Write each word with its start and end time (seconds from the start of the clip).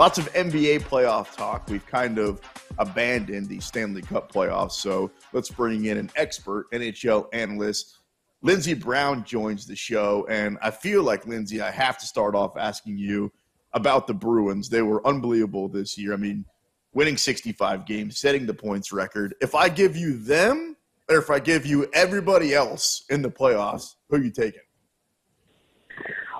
lots 0.00 0.16
of 0.16 0.32
NBA 0.32 0.80
playoff 0.84 1.36
talk. 1.36 1.68
We've 1.68 1.84
kind 1.84 2.16
of 2.16 2.40
abandoned 2.78 3.50
the 3.50 3.60
Stanley 3.60 4.00
Cup 4.00 4.32
playoffs. 4.32 4.72
So 4.72 5.10
let's 5.34 5.50
bring 5.50 5.84
in 5.84 5.98
an 5.98 6.10
expert 6.16 6.70
NHL 6.72 7.26
analyst. 7.34 7.98
Lindsey 8.40 8.72
Brown 8.72 9.24
joins 9.24 9.66
the 9.66 9.76
show. 9.76 10.26
And 10.30 10.56
I 10.62 10.70
feel 10.70 11.02
like, 11.02 11.26
Lindsey, 11.26 11.60
I 11.60 11.70
have 11.70 11.98
to 11.98 12.06
start 12.06 12.34
off 12.34 12.56
asking 12.56 12.96
you 12.96 13.30
about 13.74 14.06
the 14.06 14.14
Bruins. 14.14 14.70
They 14.70 14.80
were 14.80 15.06
unbelievable 15.06 15.68
this 15.68 15.98
year. 15.98 16.14
I 16.14 16.16
mean, 16.16 16.46
winning 16.94 17.18
65 17.18 17.84
games, 17.84 18.18
setting 18.18 18.46
the 18.46 18.54
points 18.54 18.92
record. 18.92 19.34
If 19.42 19.54
I 19.54 19.68
give 19.68 19.98
you 19.98 20.16
them, 20.16 20.78
or 21.10 21.18
if 21.18 21.28
I 21.28 21.40
give 21.40 21.66
you 21.66 21.90
everybody 21.92 22.54
else 22.54 23.04
in 23.10 23.20
the 23.20 23.30
playoffs, 23.30 23.96
who 24.08 24.16
are 24.16 24.22
you 24.22 24.30
taking? 24.30 24.62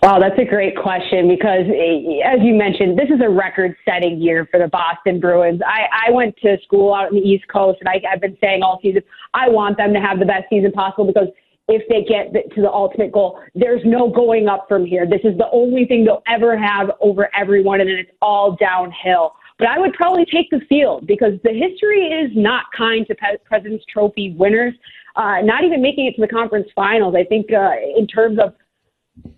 Wow, 0.03 0.19
that's 0.19 0.39
a 0.39 0.47
great 0.47 0.79
question 0.79 1.29
because, 1.29 1.67
eh, 1.69 2.25
as 2.25 2.41
you 2.41 2.55
mentioned, 2.55 2.99
this 2.99 3.11
is 3.11 3.21
a 3.23 3.29
record 3.29 3.77
setting 3.85 4.19
year 4.19 4.49
for 4.51 4.59
the 4.59 4.69
Boston 4.69 5.21
Bruins. 5.21 5.61
I, 5.67 6.09
I 6.09 6.11
went 6.11 6.35
to 6.39 6.57
school 6.65 6.95
out 6.95 7.09
on 7.09 7.15
the 7.17 7.21
East 7.21 7.47
Coast, 7.49 7.81
and 7.81 7.89
I, 7.89 8.01
I've 8.11 8.21
been 8.23 8.37
saying 8.41 8.63
all 8.63 8.81
season, 8.83 9.03
I 9.35 9.51
want 9.51 9.77
them 9.77 9.93
to 9.93 10.01
have 10.01 10.19
the 10.19 10.25
best 10.25 10.45
season 10.49 10.73
possible 10.73 11.05
because 11.05 11.29
if 11.69 11.87
they 11.91 12.03
get 12.03 12.33
to 12.33 12.63
the 12.63 12.71
ultimate 12.71 13.13
goal, 13.13 13.41
there's 13.55 13.83
no 13.85 14.09
going 14.09 14.49
up 14.49 14.65
from 14.69 14.87
here. 14.87 15.07
This 15.07 15.21
is 15.23 15.37
the 15.37 15.51
only 15.53 15.85
thing 15.85 16.07
they'll 16.07 16.23
ever 16.27 16.57
have 16.57 16.93
over 17.03 17.29
everyone, 17.37 17.83
and 17.83 17.91
then 17.91 17.97
it's 17.97 18.11
all 18.23 18.57
downhill. 18.57 19.35
But 19.59 19.69
I 19.69 19.79
would 19.79 19.93
probably 19.93 20.25
take 20.25 20.49
the 20.49 20.61
field 20.67 21.07
because 21.07 21.35
the 21.45 21.53
history 21.53 22.07
is 22.07 22.31
not 22.35 22.65
kind 22.75 23.07
to 23.07 23.15
President's 23.45 23.85
Trophy 23.85 24.35
winners, 24.39 24.73
uh, 25.17 25.43
not 25.43 25.63
even 25.63 25.83
making 25.83 26.07
it 26.07 26.15
to 26.15 26.23
the 26.23 26.29
conference 26.29 26.69
finals. 26.75 27.15
I 27.15 27.25
think 27.25 27.53
uh, 27.53 27.73
in 27.95 28.07
terms 28.07 28.39
of 28.43 28.55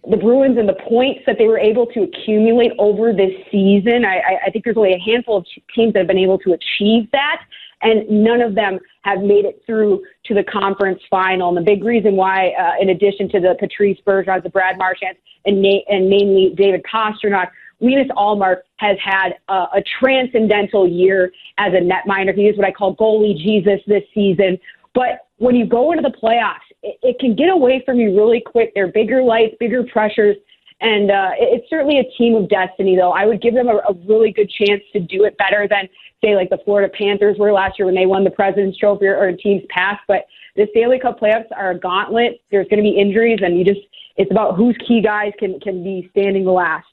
the 0.09 0.17
Bruins 0.17 0.59
and 0.59 0.69
the 0.69 0.77
points 0.89 1.21
that 1.27 1.37
they 1.39 1.47
were 1.47 1.59
able 1.59 1.87
to 1.87 2.03
accumulate 2.03 2.73
over 2.79 3.13
this 3.13 3.33
season. 3.51 4.05
I, 4.05 4.39
I 4.47 4.51
think 4.51 4.65
there's 4.65 4.77
only 4.77 4.93
a 4.93 4.99
handful 4.99 5.39
of 5.39 5.47
teams 5.75 5.93
that 5.93 6.01
have 6.01 6.07
been 6.09 6.19
able 6.19 6.39
to 6.41 6.53
achieve 6.53 7.11
that, 7.13 7.43
and 7.83 8.09
none 8.09 8.41
of 8.41 8.55
them 8.55 8.79
have 9.03 9.21
made 9.21 9.45
it 9.45 9.63
through 9.65 10.03
to 10.27 10.35
the 10.35 10.45
conference 10.45 11.01
final. 11.11 11.49
And 11.49 11.57
the 11.57 11.63
big 11.63 11.85
reason 11.85 12.17
why, 12.17 12.51
uh, 12.51 12.73
in 12.81 12.91
addition 12.91 13.29
to 13.31 13.41
the 13.41 13.57
Patrice 13.59 13.99
Bergeron, 14.07 14.43
the 14.43 14.51
Brad 14.51 14.77
Marchand, 14.79 15.17
and, 15.47 15.63
na- 15.63 15.85
and 15.89 16.09
namely 16.09 16.55
David 16.57 16.85
Pastrnak, 16.85 17.49
Linus 17.81 18.09
Ullmark 18.17 18.59
has 18.77 18.97
had 19.03 19.35
a, 19.49 19.67
a 19.75 19.83
transcendental 20.01 20.87
year 20.87 21.33
as 21.59 21.73
a 21.73 21.81
netminder. 21.81 22.35
He 22.35 22.43
is 22.43 22.57
what 22.57 22.67
I 22.67 22.71
call 22.71 22.95
goalie 22.95 23.37
Jesus 23.37 23.81
this 23.87 24.05
season. 24.15 24.59
But 24.95 25.27
when 25.39 25.57
you 25.57 25.67
go 25.67 25.91
into 25.91 26.03
the 26.03 26.17
playoffs, 26.17 26.59
it, 26.83 26.99
it 27.03 27.19
can 27.19 27.35
get 27.35 27.49
away 27.49 27.83
from 27.85 27.99
you 27.99 28.17
really 28.17 28.43
quick. 28.45 28.73
They're 28.75 28.93
bigger 28.93 29.23
lights, 29.23 29.55
bigger 29.59 29.85
pressures. 29.85 30.37
And 30.81 31.11
uh, 31.11 31.31
it's 31.39 31.69
certainly 31.71 32.01
a 32.01 32.19
team 32.19 32.35
of 32.35 32.49
destiny, 32.49 32.97
though. 32.97 33.13
I 33.13 33.25
would 33.25 33.41
give 33.41 33.55
them 33.55 33.69
a, 33.69 33.77
a 33.77 33.95
really 34.07 34.33
good 34.33 34.51
chance 34.51 34.83
to 34.93 35.01
do 35.01 35.25
it 35.25 35.39
better 35.39 35.69
than, 35.69 35.89
say, 36.25 36.35
like 36.35 36.51
the 36.51 36.59
Florida 36.65 36.93
Panthers 36.93 37.39
were 37.39 37.53
last 37.53 37.79
year 37.79 37.87
when 37.87 37.95
they 37.95 38.07
won 38.07 38.25
the 38.25 38.31
President's 38.31 38.79
Trophy 38.79 39.07
or, 39.07 39.17
or 39.17 39.33
teams 39.33 39.63
past. 39.71 40.01
But 40.09 40.27
the 40.57 40.67
Stanley 40.73 40.99
Cup 40.99 41.21
playoffs 41.21 41.47
are 41.57 41.71
a 41.71 41.79
gauntlet. 41.79 42.41
There's 42.51 42.67
going 42.69 42.83
to 42.83 42.91
be 42.91 42.99
injuries, 42.99 43.39
and 43.43 43.57
you 43.57 43.65
just 43.65 43.81
it's 44.17 44.31
about 44.31 44.57
whose 44.57 44.77
key 44.87 45.01
guys 45.01 45.33
can 45.39 45.61
can 45.61 45.83
be 45.83 46.09
standing 46.11 46.45
the 46.45 46.51
last. 46.51 46.87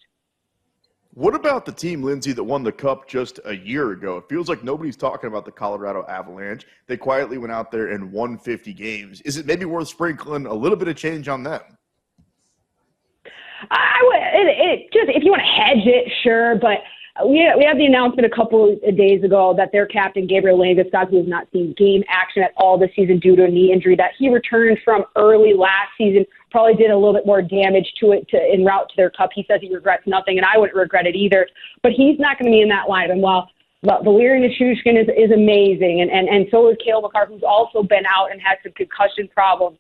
What 1.20 1.36
about 1.36 1.66
the 1.66 1.74
team, 1.74 2.02
Lindsey, 2.02 2.32
that 2.32 2.42
won 2.42 2.64
the 2.64 2.72
cup 2.72 3.06
just 3.06 3.42
a 3.44 3.54
year 3.54 3.92
ago? 3.92 4.16
It 4.20 4.30
feels 4.30 4.48
like 4.48 4.64
nobody's 4.64 4.96
talking 4.96 5.28
about 5.28 5.44
the 5.44 5.52
Colorado 5.52 6.06
Avalanche. 6.08 6.66
They 6.88 6.96
quietly 6.96 7.38
went 7.38 7.52
out 7.52 7.72
there 7.72 7.88
and 7.88 8.10
won 8.10 8.38
50 8.38 8.74
games. 8.74 9.20
Is 9.26 9.36
it 9.36 9.46
maybe 9.46 9.66
worth 9.66 9.90
sprinkling 9.90 10.46
a 10.46 10.54
little 10.54 10.78
bit 10.78 10.88
of 10.88 10.96
change 10.96 11.28
on 11.28 11.44
them? 11.44 11.60
I 13.70 14.00
would 14.02 14.48
it, 14.48 14.58
it 14.60 14.94
just 14.94 15.10
if 15.10 15.22
you 15.22 15.32
want 15.32 15.42
to 15.42 15.62
hedge 15.62 15.86
it, 15.86 16.10
sure, 16.24 16.56
but 16.56 16.78
we 17.26 17.52
we 17.58 17.66
have 17.66 17.78
the 17.78 17.86
announcement 17.86 18.26
a 18.26 18.36
couple 18.36 18.78
of 18.84 18.98
days 18.98 19.24
ago 19.24 19.54
that 19.58 19.72
their 19.72 19.86
captain 19.86 20.28
Gabriel 20.28 20.58
Landeskog, 20.58 21.10
who 21.10 21.18
has 21.18 21.28
not 21.28 21.48
seen 21.52 21.74
game 21.78 22.04
action 22.08 22.44
at 22.44 22.52
all 22.58 22.78
this 22.78 22.92
season 22.96 23.20
due 23.20 23.36
to 23.36 23.46
a 23.46 23.48
knee 23.48 23.72
injury 23.72 23.96
that 23.96 24.12
he 24.18 24.30
returned 24.30 24.78
from 24.84 25.06
early 25.16 25.54
last 25.54 25.90
season, 25.98 26.26
probably 26.52 26.76
did 26.76 26.92
a 26.92 26.96
little 26.96 27.14
bit 27.14 27.26
more 27.26 27.42
damage 27.42 27.92
to 28.00 28.12
it 28.12 28.28
to 28.30 28.38
en 28.38 28.64
route 28.64 28.90
to 28.90 28.96
their 28.98 29.10
cup. 29.10 29.30
He 29.34 29.46
says 29.48 29.60
he 29.62 29.74
regrets 29.74 30.04
nothing, 30.06 30.38
and 30.38 30.46
I 30.46 30.58
wouldn't 30.58 30.78
regret 30.78 31.06
it 31.06 31.16
either. 31.16 31.48
But 31.84 31.92
he's 31.92 32.20
not 32.20 32.40
going 32.40 32.52
to 32.52 32.56
be 32.56 32.62
in 32.62 32.70
that 32.70 32.88
lineup. 32.88 33.12
And 33.12 33.22
while 33.22 33.50
Valeri 33.84 34.42
Nichushkin 34.42 35.02
is, 35.02 35.08
is 35.18 35.32
amazing, 35.32 36.02
and, 36.02 36.12
and, 36.12 36.28
and 36.28 36.48
so 36.52 36.70
is 36.70 36.78
Cale 36.84 37.02
Makar, 37.02 37.28
who's 37.28 37.44
also 37.44 37.84
been 37.84 38.06
out 38.06 38.32
and 38.32 38.42
had 38.42 38.58
some 38.64 38.74
concussion 38.74 39.28
problems. 39.28 39.78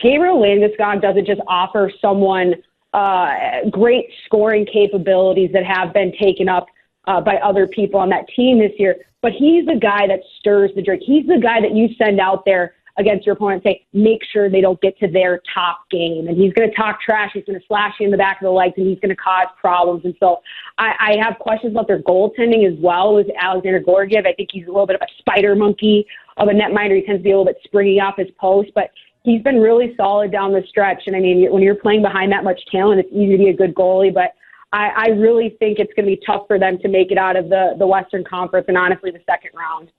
Gabriel 0.00 0.38
Landeskog 0.38 1.00
doesn't 1.00 1.26
just 1.26 1.40
offer 1.46 1.90
someone 2.00 2.54
uh, 2.92 3.68
great 3.70 4.06
scoring 4.24 4.66
capabilities 4.70 5.50
that 5.52 5.64
have 5.64 5.92
been 5.92 6.12
taken 6.20 6.48
up 6.48 6.66
uh, 7.06 7.20
by 7.20 7.36
other 7.36 7.66
people 7.66 8.00
on 8.00 8.08
that 8.10 8.26
team 8.34 8.58
this 8.58 8.72
year, 8.78 8.96
but 9.22 9.32
he's 9.32 9.66
the 9.66 9.78
guy 9.80 10.06
that 10.06 10.20
stirs 10.38 10.70
the 10.74 10.82
drink. 10.82 11.02
He's 11.04 11.26
the 11.26 11.40
guy 11.40 11.60
that 11.60 11.74
you 11.74 11.88
send 11.98 12.20
out 12.20 12.44
there 12.44 12.74
against 12.98 13.26
your 13.26 13.34
opponent 13.34 13.62
and 13.64 13.72
say, 13.74 13.86
make 13.92 14.20
sure 14.32 14.48
they 14.48 14.60
don't 14.60 14.80
get 14.80 14.98
to 14.98 15.08
their 15.08 15.42
top 15.52 15.80
game. 15.90 16.28
And 16.28 16.36
he's 16.36 16.52
going 16.54 16.68
to 16.68 16.74
talk 16.74 17.00
trash. 17.00 17.30
He's 17.34 17.44
going 17.44 17.58
to 17.58 17.66
slash 17.66 17.94
you 18.00 18.06
in 18.06 18.10
the 18.10 18.16
back 18.16 18.40
of 18.40 18.46
the 18.46 18.50
legs 18.50 18.74
and 18.78 18.86
he's 18.86 18.98
going 19.00 19.10
to 19.10 19.16
cause 19.16 19.48
problems. 19.60 20.04
And 20.04 20.14
so 20.18 20.40
I, 20.78 20.92
I 20.98 21.16
have 21.22 21.38
questions 21.38 21.72
about 21.72 21.88
their 21.88 22.02
goaltending 22.02 22.66
as 22.66 22.78
well 22.80 23.14
with 23.14 23.26
Alexander 23.38 23.80
Georgiev. 23.80 24.24
I 24.26 24.32
think 24.32 24.48
he's 24.50 24.64
a 24.64 24.70
little 24.70 24.86
bit 24.86 24.96
of 24.96 25.02
a 25.02 25.12
spider 25.18 25.54
monkey 25.54 26.06
of 26.38 26.48
a 26.48 26.52
netminder. 26.52 26.96
He 26.96 27.04
tends 27.04 27.20
to 27.20 27.24
be 27.24 27.32
a 27.32 27.38
little 27.38 27.52
bit 27.52 27.58
springy 27.64 28.00
off 28.00 28.16
his 28.16 28.28
post, 28.38 28.70
but 28.74 28.90
he's 29.24 29.42
been 29.42 29.60
really 29.60 29.94
solid 29.96 30.32
down 30.32 30.52
the 30.52 30.62
stretch. 30.68 31.02
And 31.06 31.14
I 31.14 31.20
mean, 31.20 31.50
when 31.52 31.62
you're 31.62 31.74
playing 31.74 32.00
behind 32.00 32.32
that 32.32 32.44
much 32.44 32.60
talent, 32.72 33.00
it's 33.00 33.12
easy 33.12 33.32
to 33.32 33.38
be 33.38 33.50
a 33.50 33.56
good 33.56 33.74
goalie, 33.74 34.12
but 34.12 34.32
I, 34.72 34.88
I 34.88 35.06
really 35.08 35.56
think 35.58 35.78
it's 35.78 35.92
going 35.94 36.06
to 36.06 36.16
be 36.16 36.22
tough 36.26 36.46
for 36.46 36.58
them 36.58 36.78
to 36.78 36.88
make 36.88 37.10
it 37.10 37.18
out 37.18 37.36
of 37.36 37.48
the, 37.48 37.74
the 37.78 37.86
Western 37.86 38.24
Conference 38.24 38.66
and 38.68 38.76
honestly 38.76 39.10
the 39.10 39.20
second 39.26 39.50
round. 39.54 39.90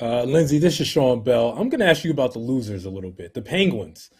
Uh, 0.00 0.22
Lindsey, 0.24 0.58
this 0.58 0.80
is 0.80 0.86
Sean 0.86 1.22
Bell. 1.22 1.50
I'm 1.50 1.68
going 1.68 1.80
to 1.80 1.86
ask 1.86 2.04
you 2.04 2.10
about 2.10 2.32
the 2.32 2.38
losers 2.38 2.84
a 2.84 2.90
little 2.90 3.10
bit. 3.10 3.34
The 3.34 3.42
Penguins, 3.42 4.10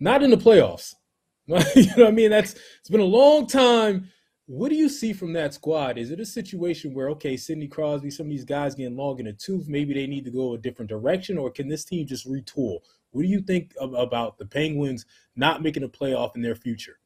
not 0.00 0.22
in 0.22 0.30
the 0.30 0.36
playoffs. 0.36 0.94
you 1.46 1.86
know 1.96 2.04
what 2.04 2.08
I 2.08 2.10
mean? 2.12 2.30
That's 2.30 2.54
it's 2.80 2.88
been 2.88 3.00
a 3.00 3.04
long 3.04 3.46
time. 3.46 4.08
What 4.46 4.68
do 4.68 4.74
you 4.74 4.88
see 4.88 5.12
from 5.12 5.32
that 5.34 5.54
squad? 5.54 5.98
Is 5.98 6.10
it 6.10 6.20
a 6.20 6.26
situation 6.26 6.94
where 6.94 7.10
okay, 7.10 7.36
Sidney 7.36 7.68
Crosby, 7.68 8.10
some 8.10 8.26
of 8.26 8.30
these 8.30 8.44
guys 8.44 8.74
getting 8.74 8.96
long 8.96 9.18
in 9.18 9.26
the 9.26 9.32
tooth, 9.32 9.68
maybe 9.68 9.92
they 9.92 10.06
need 10.06 10.24
to 10.24 10.30
go 10.30 10.54
a 10.54 10.58
different 10.58 10.88
direction, 10.88 11.38
or 11.38 11.50
can 11.50 11.68
this 11.68 11.84
team 11.84 12.06
just 12.06 12.28
retool? 12.28 12.78
What 13.10 13.22
do 13.22 13.28
you 13.28 13.40
think 13.40 13.74
about 13.80 14.38
the 14.38 14.46
Penguins 14.46 15.04
not 15.36 15.62
making 15.62 15.82
a 15.82 15.88
playoff 15.88 16.36
in 16.36 16.42
their 16.42 16.54
future? 16.54 16.98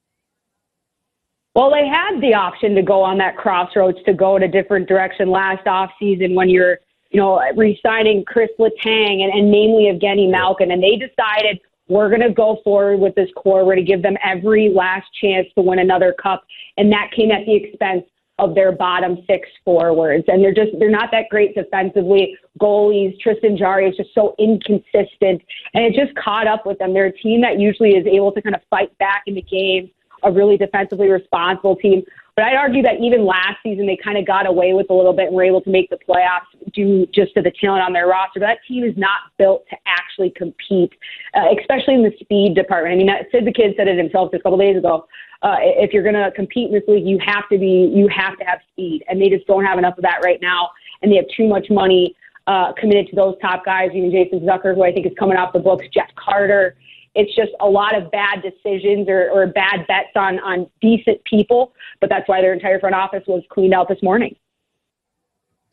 Well, 1.56 1.70
they 1.70 1.88
had 1.88 2.20
the 2.20 2.34
option 2.34 2.74
to 2.74 2.82
go 2.82 3.02
on 3.02 3.16
that 3.16 3.38
crossroads 3.38 3.96
to 4.04 4.12
go 4.12 4.36
in 4.36 4.42
a 4.42 4.48
different 4.48 4.86
direction 4.86 5.30
last 5.30 5.64
offseason 5.64 6.34
when 6.34 6.50
you're 6.50 6.78
you 7.10 7.20
know, 7.22 7.40
re-signing 7.56 8.24
Chris 8.26 8.50
Letang 8.58 9.22
and, 9.22 9.32
and 9.32 9.50
namely 9.50 9.84
Evgeny 9.84 10.30
Malkin. 10.30 10.70
And 10.70 10.82
they 10.82 10.96
decided 10.96 11.58
we're 11.88 12.10
going 12.10 12.20
to 12.20 12.30
go 12.30 12.58
forward 12.62 12.98
with 12.98 13.14
this 13.14 13.30
core. 13.36 13.64
We're 13.64 13.76
going 13.76 13.86
to 13.86 13.90
give 13.90 14.02
them 14.02 14.16
every 14.22 14.68
last 14.68 15.06
chance 15.18 15.46
to 15.54 15.62
win 15.62 15.78
another 15.78 16.14
cup. 16.20 16.44
And 16.76 16.92
that 16.92 17.10
came 17.16 17.30
at 17.30 17.46
the 17.46 17.54
expense 17.54 18.04
of 18.38 18.54
their 18.54 18.70
bottom 18.70 19.24
six 19.26 19.48
forwards. 19.64 20.24
And 20.28 20.44
they're 20.44 20.52
just, 20.52 20.78
they're 20.78 20.90
not 20.90 21.10
that 21.12 21.30
great 21.30 21.54
defensively. 21.54 22.36
Goalies, 22.60 23.18
Tristan 23.20 23.56
Jarry 23.56 23.88
is 23.88 23.96
just 23.96 24.10
so 24.14 24.34
inconsistent. 24.38 25.40
And 25.72 25.84
it 25.86 25.94
just 25.94 26.14
caught 26.22 26.46
up 26.46 26.66
with 26.66 26.78
them. 26.78 26.92
They're 26.92 27.06
a 27.06 27.12
team 27.12 27.40
that 27.40 27.58
usually 27.58 27.92
is 27.92 28.06
able 28.06 28.32
to 28.32 28.42
kind 28.42 28.54
of 28.54 28.60
fight 28.68 28.96
back 28.98 29.22
in 29.26 29.36
the 29.36 29.42
games, 29.42 29.88
a 30.26 30.32
really 30.32 30.56
defensively 30.56 31.09
responsible 31.09 31.76
team. 31.76 32.03
But 32.34 32.44
I'd 32.44 32.56
argue 32.56 32.82
that 32.82 33.00
even 33.00 33.25
last 33.25 33.56
season 33.62 33.87
they 33.87 33.97
kind 33.97 34.19
of 34.19 34.26
got 34.26 34.47
away 34.47 34.75
with 34.75 34.91
a 34.91 34.92
little 34.92 35.14
bit 35.14 35.28
and 35.28 35.34
were 35.34 35.44
able 35.44 35.62
to 35.62 35.70
make 35.70 35.88
the 35.88 35.97
playoffs 35.97 36.53
due 36.75 37.06
just 37.06 37.32
to 37.34 37.41
the 37.41 37.50
talent 37.59 37.82
on 37.82 37.94
their 37.94 38.06
roster. 38.06 38.41
But 38.41 38.47
that 38.47 38.59
team 38.69 38.84
is 38.84 38.94
not 38.98 39.32
built 39.38 39.65
to 39.70 39.76
actually 39.86 40.31
compete, 40.36 40.92
uh, 41.34 41.47
especially 41.59 41.94
in 41.94 42.03
the 42.03 42.12
speed 42.20 42.54
department. 42.54 42.92
I 42.92 42.97
mean, 42.97 43.06
that, 43.06 43.28
Sid 43.32 43.47
the 43.47 43.53
Kid 43.53 43.72
said 43.78 43.88
it 43.88 43.97
himself 43.97 44.32
just 44.32 44.41
a 44.41 44.42
couple 44.42 44.59
days 44.59 44.76
ago. 44.76 45.06
Uh, 45.42 45.56
if 45.60 45.94
you're 45.94 46.03
going 46.03 46.15
to 46.15 46.31
compete 46.32 46.69
in 46.69 46.75
this 46.75 46.82
league, 46.88 47.06
you 47.06 47.19
have 47.25 47.48
to 47.50 47.56
be 47.56 47.91
you 47.94 48.09
have 48.09 48.36
to 48.38 48.44
have 48.44 48.59
speed, 48.72 49.03
and 49.09 49.20
they 49.20 49.31
just 49.31 49.47
don't 49.47 49.65
have 49.65 49.78
enough 49.78 49.97
of 49.97 50.03
that 50.03 50.21
right 50.22 50.41
now. 50.42 50.71
And 51.00 51.10
they 51.10 51.16
have 51.16 51.27
too 51.34 51.48
much 51.48 51.68
money 51.71 52.16
uh, 52.47 52.72
committed 52.78 53.09
to 53.09 53.16
those 53.16 53.34
top 53.41 53.65
guys. 53.65 53.91
Even 53.95 54.10
Jason 54.10 54.41
Zucker, 54.41 54.74
who 54.74 54.83
I 54.83 54.92
think 54.92 55.06
is 55.06 55.12
coming 55.18 55.39
off 55.39 55.54
the 55.54 55.59
books, 55.59 55.86
Jeff 55.92 56.09
Carter. 56.16 56.77
It's 57.16 57.34
just 57.34 57.53
a 57.60 57.66
lot 57.66 57.97
of 57.97 58.10
bad 58.10 58.42
decisions 58.42 59.09
or, 59.09 59.30
or 59.30 59.47
bad 59.47 59.86
bets 59.89 60.10
on 60.15 60.39
on 60.41 60.71
decent 60.80 61.24
people, 61.24 61.72
but 62.01 62.10
that's 62.10 62.28
why 62.28 62.41
their 62.41 62.53
entire 62.53 62.78
front 62.78 62.95
office 62.95 63.24
was 63.27 63.42
cleaned 63.51 63.74
out 63.74 63.89
this 63.89 64.03
morning. 64.03 64.36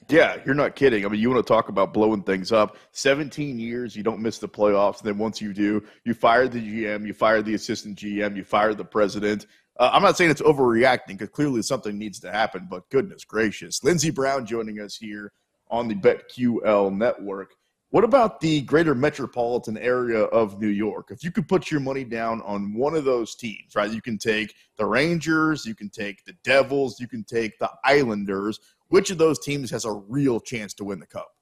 Yeah, 0.10 0.38
you're 0.46 0.56
not 0.56 0.76
kidding. 0.76 1.06
I 1.06 1.10
mean, 1.10 1.22
you 1.22 1.30
want 1.30 1.46
to 1.46 1.54
talk 1.54 1.70
about 1.70 1.94
blowing 1.94 2.24
things 2.24 2.52
up. 2.52 2.78
17 2.92 3.60
years, 3.60 3.96
you 3.96 4.04
don't 4.04 4.20
miss 4.20 4.38
the 4.38 4.50
playoffs. 4.50 5.00
And 5.00 5.08
then 5.08 5.18
once 5.18 5.42
you 5.42 5.54
do, 5.54 5.84
you 6.04 6.14
fire 6.14 6.48
the 6.48 6.60
GM, 6.60 7.06
you 7.06 7.14
fire 7.14 7.42
the 7.42 7.54
assistant 7.54 7.98
GM, 7.98 8.36
you 8.36 8.44
fire 8.44 8.74
the 8.74 8.84
president. 8.86 9.46
Uh, 9.80 9.90
I'm 9.94 10.04
not 10.04 10.18
saying 10.18 10.30
it's 10.30 10.42
overreacting 10.42 11.18
because 11.18 11.30
clearly 11.30 11.62
something 11.62 11.98
needs 11.98 12.20
to 12.20 12.32
happen, 12.32 12.68
but 12.70 12.90
goodness 12.90 13.24
gracious. 13.24 13.84
Lindsey 13.84 14.12
Brown 14.12 14.46
joining 14.46 14.80
us 14.80 14.96
here 14.96 15.32
on 15.70 15.88
the 15.88 15.96
BetQL 15.96 16.96
network. 16.96 17.54
What 17.94 18.04
about 18.04 18.40
the 18.40 18.62
greater 18.62 18.96
metropolitan 18.96 19.78
area 19.78 20.22
of 20.24 20.60
New 20.60 20.70
York? 20.70 21.10
If 21.12 21.24
you 21.24 21.30
could 21.30 21.48
put 21.48 21.70
your 21.70 21.80
money 21.80 22.04
down 22.04 22.42
on 22.42 22.74
one 22.74 22.96
of 22.96 23.06
those 23.06 23.36
teams, 23.36 23.76
right? 23.76 23.92
You 23.92 24.02
can 24.02 24.18
take 24.18 24.56
the 24.78 24.86
Rangers, 24.88 25.64
you 25.64 25.76
can 25.76 25.92
take 25.92 26.26
the 26.26 26.34
Devils, 26.44 27.00
you 27.00 27.08
can 27.08 27.24
take 27.24 27.60
the 27.60 27.70
Islanders. 27.86 28.60
Which 28.88 29.12
of 29.12 29.20
those 29.20 29.38
teams 29.38 29.70
has 29.70 29.86
a 29.86 29.92
real 29.92 30.40
chance 30.40 30.74
to 30.74 30.84
win 30.84 31.00
the 31.00 31.06
cup? 31.06 31.36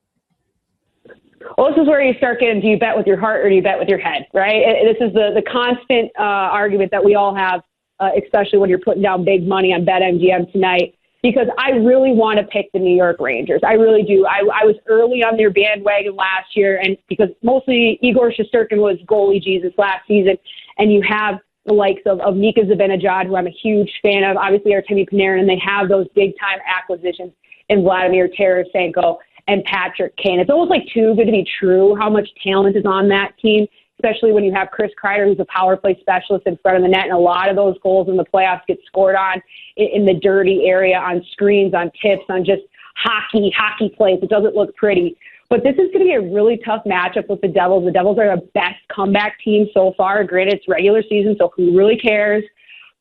Well, 1.57 1.69
this 1.69 1.81
is 1.81 1.87
where 1.87 2.03
you 2.03 2.15
start 2.17 2.41
getting 2.41 2.59
do 2.59 2.67
you 2.67 2.77
bet 2.77 2.97
with 2.97 3.07
your 3.07 3.17
heart 3.17 3.45
or 3.45 3.49
do 3.49 3.55
you 3.55 3.63
bet 3.63 3.79
with 3.79 3.87
your 3.87 3.99
head, 3.99 4.27
right? 4.33 4.61
This 4.83 4.97
is 4.99 5.13
the, 5.13 5.31
the 5.33 5.43
constant 5.49 6.11
uh, 6.19 6.51
argument 6.51 6.91
that 6.91 7.01
we 7.01 7.15
all 7.15 7.33
have, 7.33 7.61
uh, 8.01 8.09
especially 8.21 8.59
when 8.59 8.69
you're 8.69 8.79
putting 8.79 9.03
down 9.03 9.23
big 9.23 9.47
money 9.47 9.71
on 9.71 9.85
BetMGM 9.85 10.51
tonight 10.51 10.95
because 11.23 11.47
I 11.57 11.71
really 11.71 12.13
want 12.13 12.39
to 12.39 12.45
pick 12.45 12.71
the 12.73 12.79
New 12.79 12.95
York 12.95 13.17
Rangers. 13.19 13.61
I 13.65 13.73
really 13.73 14.03
do. 14.03 14.25
I, 14.25 14.39
I 14.39 14.65
was 14.65 14.75
early 14.87 15.23
on 15.23 15.37
their 15.37 15.51
bandwagon 15.51 16.15
last 16.15 16.55
year, 16.55 16.79
and 16.83 16.97
because 17.07 17.29
mostly 17.43 17.99
Igor 18.01 18.31
Shesterkin 18.31 18.77
was 18.77 18.97
goalie 19.05 19.41
Jesus 19.41 19.71
last 19.77 20.07
season, 20.07 20.37
and 20.77 20.91
you 20.91 21.01
have 21.07 21.39
the 21.65 21.73
likes 21.73 22.01
of, 22.07 22.19
of 22.21 22.35
Mika 22.35 22.61
Zibanejad, 22.61 23.27
who 23.27 23.35
I'm 23.35 23.45
a 23.45 23.55
huge 23.61 23.91
fan 24.01 24.23
of, 24.23 24.35
obviously 24.35 24.71
Artemi 24.71 25.07
Panarin, 25.07 25.41
and 25.41 25.49
they 25.49 25.61
have 25.63 25.89
those 25.89 26.07
big 26.15 26.31
time 26.39 26.57
acquisitions 26.65 27.33
in 27.69 27.83
Vladimir 27.83 28.27
Tarasenko 28.27 29.17
and 29.47 29.63
Patrick 29.65 30.15
Kane. 30.17 30.39
It's 30.39 30.49
almost 30.49 30.71
like 30.71 30.83
too 30.93 31.13
good 31.15 31.25
to 31.25 31.31
be 31.31 31.47
true 31.59 31.95
how 31.95 32.09
much 32.09 32.27
talent 32.43 32.75
is 32.75 32.85
on 32.85 33.07
that 33.09 33.37
team 33.39 33.67
especially 34.01 34.31
when 34.31 34.43
you 34.43 34.51
have 34.53 34.71
Chris 34.71 34.91
Kreider, 35.01 35.27
who's 35.27 35.39
a 35.39 35.45
power 35.45 35.77
play 35.77 35.97
specialist 36.01 36.47
in 36.47 36.57
front 36.57 36.77
of 36.77 36.83
the 36.83 36.89
net, 36.89 37.05
and 37.05 37.13
a 37.13 37.17
lot 37.17 37.49
of 37.49 37.55
those 37.55 37.77
goals 37.83 38.09
in 38.09 38.17
the 38.17 38.25
playoffs 38.25 38.65
get 38.67 38.79
scored 38.85 39.15
on 39.15 39.41
in, 39.77 39.87
in 39.93 40.05
the 40.05 40.13
dirty 40.13 40.65
area, 40.65 40.97
on 40.97 41.23
screens, 41.31 41.73
on 41.73 41.91
tips, 42.01 42.23
on 42.29 42.43
just 42.43 42.61
hockey, 42.95 43.53
hockey 43.55 43.89
plays. 43.89 44.19
It 44.21 44.29
doesn't 44.29 44.55
look 44.55 44.75
pretty. 44.75 45.17
But 45.49 45.63
this 45.63 45.73
is 45.73 45.91
going 45.91 45.99
to 45.99 46.05
be 46.05 46.13
a 46.13 46.21
really 46.21 46.61
tough 46.63 46.83
matchup 46.85 47.27
with 47.27 47.41
the 47.41 47.47
Devils. 47.49 47.85
The 47.85 47.91
Devils 47.91 48.17
are 48.19 48.35
the 48.35 48.41
best 48.53 48.79
comeback 48.89 49.37
team 49.43 49.67
so 49.73 49.93
far. 49.97 50.23
Granted, 50.23 50.55
it's 50.55 50.67
regular 50.67 51.03
season, 51.03 51.35
so 51.37 51.51
who 51.55 51.77
really 51.77 51.97
cares? 51.97 52.43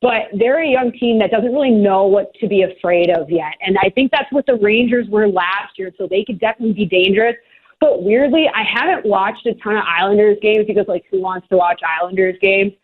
But 0.02 0.28
they're 0.36 0.62
a 0.62 0.68
young 0.68 0.92
team 0.92 1.18
that 1.20 1.30
doesn't 1.30 1.52
really 1.52 1.70
know 1.70 2.06
what 2.06 2.32
to 2.40 2.48
be 2.48 2.62
afraid 2.62 3.10
of 3.10 3.30
yet. 3.30 3.52
And 3.60 3.76
I 3.82 3.90
think 3.90 4.10
that's 4.10 4.32
what 4.32 4.46
the 4.46 4.56
Rangers 4.56 5.06
were 5.08 5.28
last 5.28 5.78
year, 5.78 5.92
so 5.96 6.08
they 6.08 6.24
could 6.24 6.40
definitely 6.40 6.72
be 6.72 6.86
dangerous. 6.86 7.36
But 7.80 8.02
weirdly, 8.02 8.48
I 8.54 8.62
haven't 8.62 9.06
watched 9.06 9.46
a 9.46 9.54
ton 9.54 9.76
of 9.76 9.84
Islanders 9.84 10.36
games 10.42 10.66
because, 10.66 10.86
like, 10.86 11.04
who 11.10 11.20
wants 11.20 11.48
to 11.48 11.56
watch 11.56 11.80
Islanders 12.00 12.36
games? 12.40 12.74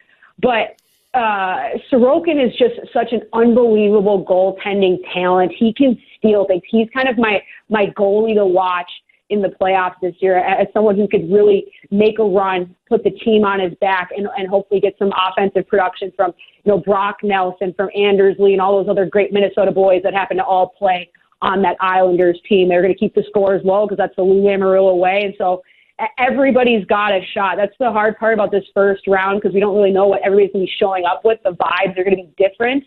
But 0.40 0.80
uh, 1.12 1.70
Sorokin 1.90 2.44
is 2.44 2.54
just 2.56 2.74
such 2.92 3.12
an 3.12 3.22
unbelievable 3.32 4.24
goaltending 4.24 4.98
talent. 5.12 5.52
He 5.56 5.72
can 5.72 5.98
steal 6.18 6.46
things. 6.46 6.62
He's 6.68 6.88
kind 6.90 7.08
of 7.08 7.18
my 7.18 7.42
my 7.68 7.86
goalie 7.96 8.34
to 8.34 8.46
watch 8.46 8.90
in 9.28 9.42
the 9.42 9.48
playoffs 9.48 9.96
this 10.00 10.14
year 10.20 10.38
as 10.38 10.68
someone 10.72 10.96
who 10.96 11.08
could 11.08 11.30
really 11.32 11.66
make 11.90 12.18
a 12.18 12.24
run, 12.24 12.74
put 12.88 13.02
the 13.02 13.10
team 13.10 13.44
on 13.44 13.58
his 13.60 13.74
back, 13.80 14.10
and, 14.16 14.28
and 14.38 14.48
hopefully 14.48 14.80
get 14.80 14.94
some 14.98 15.12
offensive 15.28 15.66
production 15.66 16.12
from 16.16 16.32
you 16.64 16.72
know 16.72 16.78
Brock 16.78 17.18
Nelson, 17.22 17.74
from 17.74 17.88
Anders 17.94 18.36
Lee, 18.38 18.52
and 18.52 18.60
all 18.60 18.78
those 18.78 18.90
other 18.90 19.06
great 19.06 19.32
Minnesota 19.32 19.72
boys 19.72 20.02
that 20.04 20.14
happen 20.14 20.36
to 20.36 20.44
all 20.44 20.68
play 20.68 21.10
on 21.42 21.62
that 21.62 21.76
Islanders 21.80 22.40
team. 22.48 22.68
They're 22.68 22.82
going 22.82 22.94
to 22.94 22.98
keep 22.98 23.14
the 23.14 23.24
scores 23.28 23.62
low 23.64 23.86
because 23.86 23.98
that's 23.98 24.16
the 24.16 24.22
Lou 24.22 24.42
Lamoriello 24.42 24.96
way. 24.96 25.22
And 25.24 25.34
so 25.38 25.62
everybody's 26.18 26.84
got 26.86 27.12
a 27.12 27.20
shot. 27.34 27.56
That's 27.56 27.74
the 27.78 27.90
hard 27.90 28.18
part 28.18 28.34
about 28.34 28.50
this 28.50 28.64
first 28.74 29.06
round 29.06 29.40
because 29.40 29.54
we 29.54 29.60
don't 29.60 29.74
really 29.74 29.92
know 29.92 30.06
what 30.06 30.22
everybody's 30.22 30.52
going 30.52 30.66
to 30.66 30.70
be 30.70 30.76
showing 30.78 31.04
up 31.04 31.24
with. 31.24 31.38
The 31.44 31.52
vibes 31.52 31.98
are 31.98 32.04
going 32.04 32.16
to 32.16 32.24
be 32.24 32.34
different. 32.36 32.84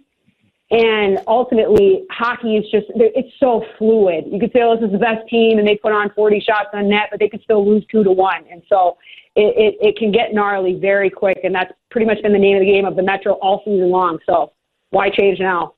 And 0.71 1.17
ultimately, 1.27 2.05
hockey 2.11 2.57
is 2.57 2.69
just, 2.69 2.85
it's 2.95 3.33
so 3.39 3.65
fluid. 3.79 4.25
You 4.27 4.39
could 4.39 4.51
say, 4.53 4.61
oh, 4.61 4.75
this 4.75 4.85
is 4.85 4.91
the 4.91 4.99
best 4.99 5.27
team 5.27 5.57
and 5.57 5.67
they 5.67 5.75
put 5.75 5.91
on 5.91 6.11
40 6.15 6.39
shots 6.41 6.69
on 6.73 6.89
net, 6.89 7.07
but 7.09 7.19
they 7.19 7.27
could 7.27 7.41
still 7.41 7.67
lose 7.67 7.83
two 7.91 8.03
to 8.03 8.11
one. 8.11 8.43
And 8.51 8.61
so 8.69 8.97
it, 9.35 9.55
it, 9.57 9.87
it 9.87 9.97
can 9.97 10.11
get 10.11 10.33
gnarly 10.33 10.75
very 10.75 11.09
quick. 11.09 11.39
And 11.43 11.55
that's 11.55 11.71
pretty 11.89 12.05
much 12.05 12.21
been 12.21 12.33
the 12.33 12.39
name 12.39 12.57
of 12.57 12.61
the 12.61 12.71
game 12.71 12.85
of 12.85 12.95
the 12.95 13.01
Metro 13.01 13.33
all 13.33 13.63
season 13.65 13.89
long. 13.89 14.19
So 14.27 14.51
why 14.91 15.09
change 15.09 15.39
now? 15.39 15.73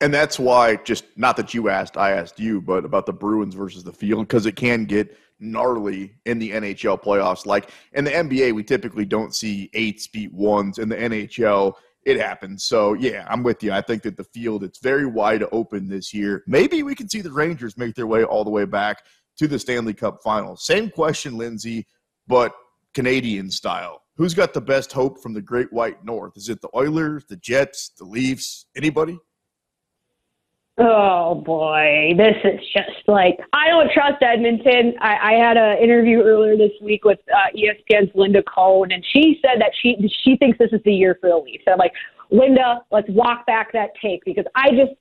And 0.00 0.14
that's 0.14 0.38
why, 0.38 0.76
just 0.76 1.04
not 1.16 1.36
that 1.36 1.52
you 1.52 1.68
asked, 1.68 1.96
I 1.96 2.12
asked 2.12 2.40
you, 2.40 2.60
but 2.62 2.84
about 2.84 3.04
the 3.04 3.12
Bruins 3.12 3.54
versus 3.54 3.84
the 3.84 3.92
field, 3.92 4.26
because 4.26 4.46
it 4.46 4.56
can 4.56 4.86
get 4.86 5.16
gnarly 5.40 6.14
in 6.24 6.38
the 6.38 6.50
NHL 6.50 7.02
playoffs. 7.02 7.44
Like 7.46 7.70
in 7.92 8.04
the 8.04 8.10
NBA, 8.10 8.54
we 8.54 8.62
typically 8.62 9.04
don't 9.04 9.34
see 9.34 9.70
eights 9.74 10.06
beat 10.06 10.32
ones. 10.32 10.78
In 10.78 10.88
the 10.88 10.96
NHL, 10.96 11.74
it 12.04 12.18
happens. 12.18 12.64
So 12.64 12.94
yeah, 12.94 13.26
I'm 13.28 13.42
with 13.42 13.62
you. 13.62 13.72
I 13.72 13.80
think 13.80 14.02
that 14.02 14.16
the 14.16 14.24
field 14.24 14.64
it's 14.64 14.78
very 14.78 15.06
wide 15.06 15.44
open 15.52 15.88
this 15.88 16.14
year. 16.14 16.44
Maybe 16.46 16.82
we 16.82 16.94
can 16.94 17.08
see 17.08 17.20
the 17.20 17.32
Rangers 17.32 17.76
make 17.76 17.94
their 17.94 18.06
way 18.06 18.24
all 18.24 18.44
the 18.44 18.50
way 18.50 18.64
back 18.64 19.04
to 19.38 19.48
the 19.48 19.58
Stanley 19.58 19.94
Cup 19.94 20.22
final. 20.22 20.56
Same 20.56 20.90
question, 20.90 21.36
Lindsey, 21.36 21.86
but 22.26 22.52
Canadian 22.94 23.50
style. 23.50 24.02
Who's 24.16 24.34
got 24.34 24.52
the 24.52 24.60
best 24.60 24.92
hope 24.92 25.22
from 25.22 25.32
the 25.32 25.40
Great 25.40 25.72
White 25.72 26.04
North? 26.04 26.36
Is 26.36 26.48
it 26.48 26.60
the 26.60 26.68
Oilers, 26.74 27.24
the 27.28 27.36
Jets, 27.36 27.90
the 27.98 28.04
Leafs, 28.04 28.66
anybody? 28.76 29.18
Oh 30.82 31.34
boy, 31.34 32.14
this 32.16 32.36
is 32.42 32.58
just 32.72 33.06
like 33.06 33.38
I 33.52 33.68
don't 33.68 33.92
trust 33.92 34.22
Edmonton. 34.22 34.94
I, 35.02 35.32
I 35.32 35.32
had 35.32 35.58
an 35.58 35.76
interview 35.76 36.22
earlier 36.22 36.56
this 36.56 36.70
week 36.80 37.04
with 37.04 37.18
uh, 37.30 37.54
ESPN's 37.54 38.10
Linda 38.14 38.42
Cohn, 38.42 38.90
and 38.90 39.04
she 39.12 39.38
said 39.42 39.60
that 39.60 39.72
she 39.82 39.98
she 40.24 40.36
thinks 40.36 40.56
this 40.56 40.72
is 40.72 40.80
the 40.86 40.94
year 40.94 41.18
for 41.20 41.28
the 41.28 41.36
Leafs. 41.36 41.64
And 41.66 41.74
I'm 41.74 41.78
like, 41.78 41.92
Linda, 42.30 42.80
let's 42.90 43.08
walk 43.10 43.44
back 43.46 43.74
that 43.74 43.90
take 44.00 44.24
because 44.24 44.46
I 44.54 44.70
just 44.70 44.92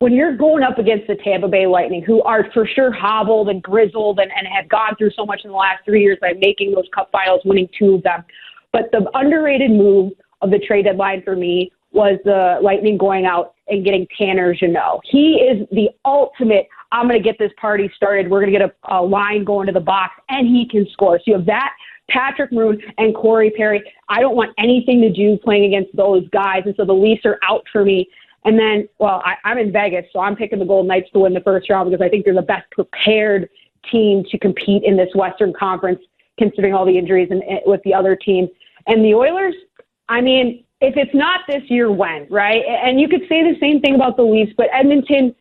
when 0.00 0.14
you're 0.14 0.36
going 0.36 0.64
up 0.64 0.78
against 0.78 1.06
the 1.06 1.14
Tampa 1.14 1.46
Bay 1.46 1.68
Lightning, 1.68 2.02
who 2.02 2.22
are 2.22 2.50
for 2.52 2.66
sure 2.66 2.90
hobbled 2.90 3.50
and 3.50 3.62
grizzled 3.62 4.18
and, 4.18 4.32
and 4.36 4.48
have 4.48 4.68
gone 4.68 4.96
through 4.98 5.12
so 5.12 5.24
much 5.24 5.42
in 5.44 5.50
the 5.50 5.56
last 5.56 5.84
three 5.84 6.02
years 6.02 6.18
by 6.20 6.32
making 6.40 6.72
those 6.72 6.88
Cup 6.92 7.08
finals, 7.12 7.40
winning 7.44 7.68
two 7.78 7.94
of 7.94 8.02
them, 8.02 8.24
but 8.72 8.90
the 8.90 9.08
underrated 9.14 9.70
move 9.70 10.12
of 10.42 10.50
the 10.50 10.58
trade 10.58 10.86
deadline 10.86 11.22
for 11.22 11.36
me 11.36 11.70
was 11.92 12.18
the 12.24 12.58
Lightning 12.62 12.96
going 12.96 13.26
out 13.26 13.54
and 13.70 13.84
getting 13.84 14.06
Tanner 14.16 14.54
Jeannot. 14.54 15.00
He 15.04 15.34
is 15.36 15.66
the 15.70 15.88
ultimate. 16.04 16.68
I'm 16.92 17.08
going 17.08 17.22
to 17.22 17.24
get 17.24 17.38
this 17.38 17.52
party 17.60 17.90
started. 17.94 18.30
We're 18.30 18.40
going 18.40 18.52
to 18.52 18.58
get 18.58 18.68
a, 18.68 18.94
a 18.96 19.02
line 19.02 19.44
going 19.44 19.66
to 19.66 19.72
the 19.72 19.80
box, 19.80 20.14
and 20.28 20.46
he 20.46 20.68
can 20.68 20.86
score. 20.92 21.18
So 21.18 21.24
you 21.26 21.34
have 21.34 21.46
that. 21.46 21.72
Patrick 22.08 22.52
Maroon 22.52 22.82
and 22.98 23.14
Corey 23.14 23.50
Perry. 23.50 23.82
I 24.08 24.20
don't 24.20 24.34
want 24.34 24.50
anything 24.58 25.00
to 25.02 25.12
do 25.12 25.38
playing 25.38 25.64
against 25.64 25.94
those 25.96 26.28
guys, 26.30 26.62
and 26.66 26.74
so 26.76 26.84
the 26.84 26.92
Leafs 26.92 27.24
are 27.24 27.38
out 27.48 27.64
for 27.72 27.84
me. 27.84 28.08
And 28.44 28.58
then, 28.58 28.88
well, 28.98 29.22
I, 29.24 29.36
I'm 29.44 29.58
in 29.58 29.70
Vegas, 29.70 30.06
so 30.12 30.20
I'm 30.20 30.34
picking 30.34 30.58
the 30.58 30.64
Golden 30.64 30.88
Knights 30.88 31.10
to 31.12 31.20
win 31.20 31.34
the 31.34 31.40
first 31.40 31.68
round 31.68 31.90
because 31.90 32.04
I 32.04 32.08
think 32.08 32.24
they're 32.24 32.34
the 32.34 32.42
best 32.42 32.70
prepared 32.70 33.48
team 33.90 34.24
to 34.30 34.38
compete 34.38 34.82
in 34.84 34.96
this 34.96 35.10
Western 35.14 35.52
Conference, 35.52 36.00
considering 36.38 36.74
all 36.74 36.84
the 36.84 36.96
injuries 36.96 37.28
and, 37.30 37.42
and 37.42 37.60
with 37.66 37.82
the 37.84 37.94
other 37.94 38.16
team. 38.16 38.48
And 38.86 39.04
the 39.04 39.14
Oilers, 39.14 39.54
I 40.08 40.20
mean, 40.20 40.64
if 40.80 40.96
it's 40.96 41.14
not 41.14 41.40
this 41.46 41.62
year, 41.68 41.90
when, 41.90 42.26
right? 42.30 42.62
And 42.66 43.00
you 43.00 43.08
could 43.08 43.22
say 43.28 43.42
the 43.42 43.56
same 43.60 43.80
thing 43.80 43.94
about 43.94 44.16
the 44.16 44.22
Leafs, 44.22 44.52
but 44.56 44.68
Edmonton, 44.72 45.34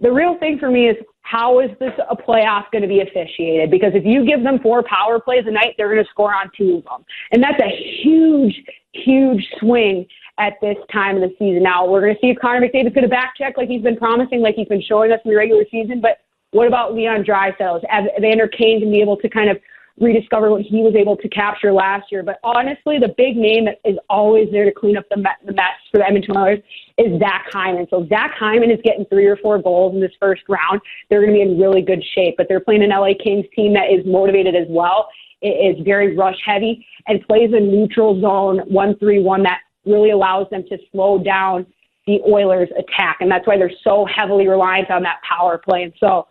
the 0.00 0.12
real 0.12 0.38
thing 0.38 0.58
for 0.58 0.70
me 0.70 0.88
is 0.88 0.96
how 1.22 1.60
is 1.60 1.70
this 1.80 1.92
a 2.08 2.16
playoff 2.16 2.64
going 2.72 2.82
to 2.82 2.88
be 2.88 3.00
officiated? 3.00 3.70
Because 3.70 3.92
if 3.94 4.04
you 4.04 4.24
give 4.24 4.42
them 4.42 4.60
four 4.60 4.82
power 4.82 5.20
plays 5.20 5.44
a 5.46 5.50
night, 5.50 5.74
they're 5.76 5.92
going 5.92 6.02
to 6.02 6.10
score 6.10 6.34
on 6.34 6.50
two 6.56 6.76
of 6.76 6.84
them. 6.84 7.04
And 7.32 7.42
that's 7.42 7.60
a 7.60 8.00
huge, 8.02 8.62
huge 8.92 9.44
swing 9.58 10.06
at 10.38 10.54
this 10.62 10.76
time 10.92 11.16
of 11.16 11.22
the 11.22 11.34
season. 11.38 11.64
Now, 11.64 11.86
we're 11.86 12.00
going 12.00 12.14
to 12.14 12.20
see 12.20 12.30
if 12.30 12.38
Connor 12.38 12.60
McDavid's 12.60 12.94
going 12.94 13.02
to 13.02 13.08
back 13.08 13.34
check 13.36 13.56
like 13.56 13.68
he's 13.68 13.82
been 13.82 13.96
promising, 13.96 14.40
like 14.40 14.54
he's 14.54 14.68
been 14.68 14.80
showing 14.80 15.10
us 15.12 15.18
in 15.24 15.30
the 15.32 15.36
regular 15.36 15.64
season. 15.70 16.00
But 16.00 16.18
what 16.52 16.68
about 16.68 16.94
Leon 16.94 17.24
Draisaitl? 17.24 17.78
Is 17.78 17.84
Evander 18.16 18.48
Kane 18.48 18.80
to 18.80 18.86
be 18.86 19.00
able 19.00 19.16
to 19.18 19.28
kind 19.28 19.50
of 19.50 19.58
rediscover 20.00 20.50
what 20.50 20.62
he 20.62 20.82
was 20.82 20.94
able 20.94 21.16
to 21.16 21.28
capture 21.28 21.72
last 21.72 22.10
year. 22.10 22.22
But 22.22 22.38
honestly, 22.44 22.98
the 22.98 23.14
big 23.16 23.36
name 23.36 23.66
that 23.66 23.80
is 23.84 23.96
always 24.08 24.48
there 24.50 24.64
to 24.64 24.72
clean 24.72 24.96
up 24.96 25.04
the, 25.10 25.16
the 25.44 25.52
mess 25.52 25.78
for 25.90 25.98
the 25.98 26.06
Edmonton 26.06 26.36
Oilers 26.36 26.60
is 26.98 27.18
Zach 27.18 27.46
Hyman. 27.50 27.86
So 27.90 28.06
Zach 28.08 28.32
Hyman 28.38 28.70
is 28.70 28.78
getting 28.84 29.04
three 29.06 29.26
or 29.26 29.36
four 29.36 29.60
goals 29.60 29.94
in 29.94 30.00
this 30.00 30.12
first 30.20 30.42
round. 30.48 30.80
They're 31.08 31.20
going 31.20 31.32
to 31.32 31.44
be 31.44 31.50
in 31.50 31.58
really 31.60 31.82
good 31.82 32.02
shape. 32.14 32.34
But 32.36 32.46
they're 32.48 32.60
playing 32.60 32.82
an 32.82 32.90
LA 32.90 33.12
Kings 33.22 33.46
team 33.54 33.74
that 33.74 33.90
is 33.92 34.04
motivated 34.06 34.54
as 34.54 34.66
well. 34.68 35.08
It 35.40 35.76
is 35.76 35.84
very 35.84 36.16
rush 36.16 36.38
heavy 36.44 36.84
and 37.06 37.20
plays 37.26 37.50
a 37.52 37.60
neutral 37.60 38.20
zone 38.20 38.60
one 38.68 38.96
three 38.98 39.20
one 39.20 39.42
that 39.44 39.60
really 39.86 40.10
allows 40.10 40.48
them 40.50 40.64
to 40.68 40.78
slow 40.92 41.22
down 41.22 41.66
the 42.06 42.20
Oilers' 42.26 42.70
attack, 42.78 43.18
and 43.20 43.30
that's 43.30 43.46
why 43.46 43.58
they're 43.58 43.70
so 43.84 44.06
heavily 44.06 44.48
reliant 44.48 44.90
on 44.90 45.02
that 45.02 45.20
power 45.28 45.58
play. 45.58 45.82
And 45.82 45.92
so 46.00 46.26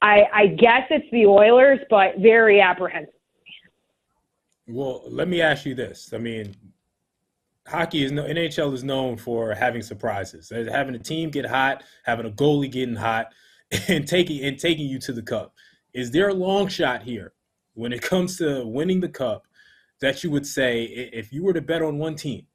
I, 0.00 0.24
I 0.32 0.46
guess 0.48 0.82
it's 0.90 1.06
the 1.10 1.26
Oilers, 1.26 1.80
but 1.90 2.18
very 2.18 2.60
apprehensive. 2.60 3.14
Well, 4.66 5.02
let 5.08 5.28
me 5.28 5.40
ask 5.40 5.64
you 5.64 5.74
this. 5.74 6.12
I 6.12 6.18
mean, 6.18 6.54
hockey 7.66 8.04
is 8.04 8.12
no 8.12 8.24
NHL 8.24 8.72
is 8.74 8.84
known 8.84 9.16
for 9.16 9.54
having 9.54 9.82
surprises, 9.82 10.50
having 10.50 10.94
a 10.94 10.98
team 10.98 11.30
get 11.30 11.46
hot, 11.46 11.82
having 12.04 12.26
a 12.26 12.30
goalie 12.30 12.70
getting 12.70 12.96
hot, 12.96 13.32
and 13.88 14.06
taking 14.06 14.44
and 14.44 14.58
taking 14.58 14.86
you 14.86 14.98
to 15.00 15.12
the 15.12 15.22
cup. 15.22 15.54
Is 15.94 16.10
there 16.10 16.28
a 16.28 16.34
long 16.34 16.68
shot 16.68 17.02
here 17.02 17.32
when 17.74 17.92
it 17.92 18.02
comes 18.02 18.38
to 18.38 18.64
winning 18.66 19.00
the 19.00 19.08
cup 19.08 19.46
that 20.00 20.22
you 20.22 20.30
would 20.30 20.46
say 20.46 20.84
if 20.84 21.32
you 21.32 21.42
were 21.42 21.52
to 21.52 21.60
bet 21.60 21.82
on 21.82 21.98
one 21.98 22.14
team, 22.14 22.46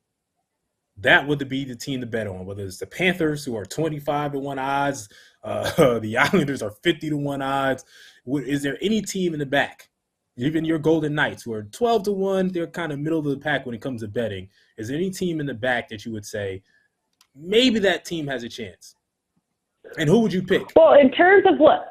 that 0.97 1.27
would 1.27 1.47
be 1.49 1.65
the 1.65 1.75
team 1.75 2.01
to 2.01 2.07
bet 2.07 2.27
on? 2.27 2.45
Whether 2.45 2.63
it's 2.63 2.77
the 2.77 2.85
Panthers 2.85 3.43
who 3.43 3.55
are 3.55 3.65
twenty 3.65 3.99
five 3.99 4.31
to 4.33 4.39
one 4.39 4.59
odds, 4.59 5.09
uh, 5.43 5.99
the 5.99 6.17
Islanders 6.17 6.61
are 6.61 6.71
50 6.71 7.09
to 7.09 7.17
1 7.17 7.41
odds. 7.41 7.83
Is 8.25 8.63
there 8.63 8.77
any 8.81 9.01
team 9.01 9.33
in 9.33 9.39
the 9.39 9.45
back 9.45 9.89
even 10.37 10.65
your 10.65 10.79
Golden 10.79 11.13
Knights, 11.13 11.43
who 11.43 11.53
are 11.53 11.63
12 11.63 12.03
to 12.03 12.11
1, 12.11 12.47
they're 12.49 12.67
kind 12.67 12.91
of 12.91 12.99
middle 12.99 13.19
of 13.19 13.25
the 13.25 13.37
pack 13.37 13.65
when 13.65 13.75
it 13.75 13.81
comes 13.81 14.01
to 14.01 14.07
betting. 14.07 14.49
Is 14.77 14.87
there 14.87 14.97
any 14.97 15.11
team 15.11 15.39
in 15.39 15.45
the 15.45 15.53
back 15.53 15.89
that 15.89 16.05
you 16.05 16.11
would 16.11 16.25
say 16.25 16.63
maybe 17.35 17.79
that 17.79 18.05
team 18.05 18.27
has 18.27 18.43
a 18.43 18.49
chance? 18.49 18.95
And 19.97 20.09
who 20.09 20.19
would 20.19 20.33
you 20.33 20.41
pick? 20.41 20.71
Well, 20.75 20.93
in 20.99 21.11
terms 21.11 21.45
of 21.47 21.59
what 21.59 21.89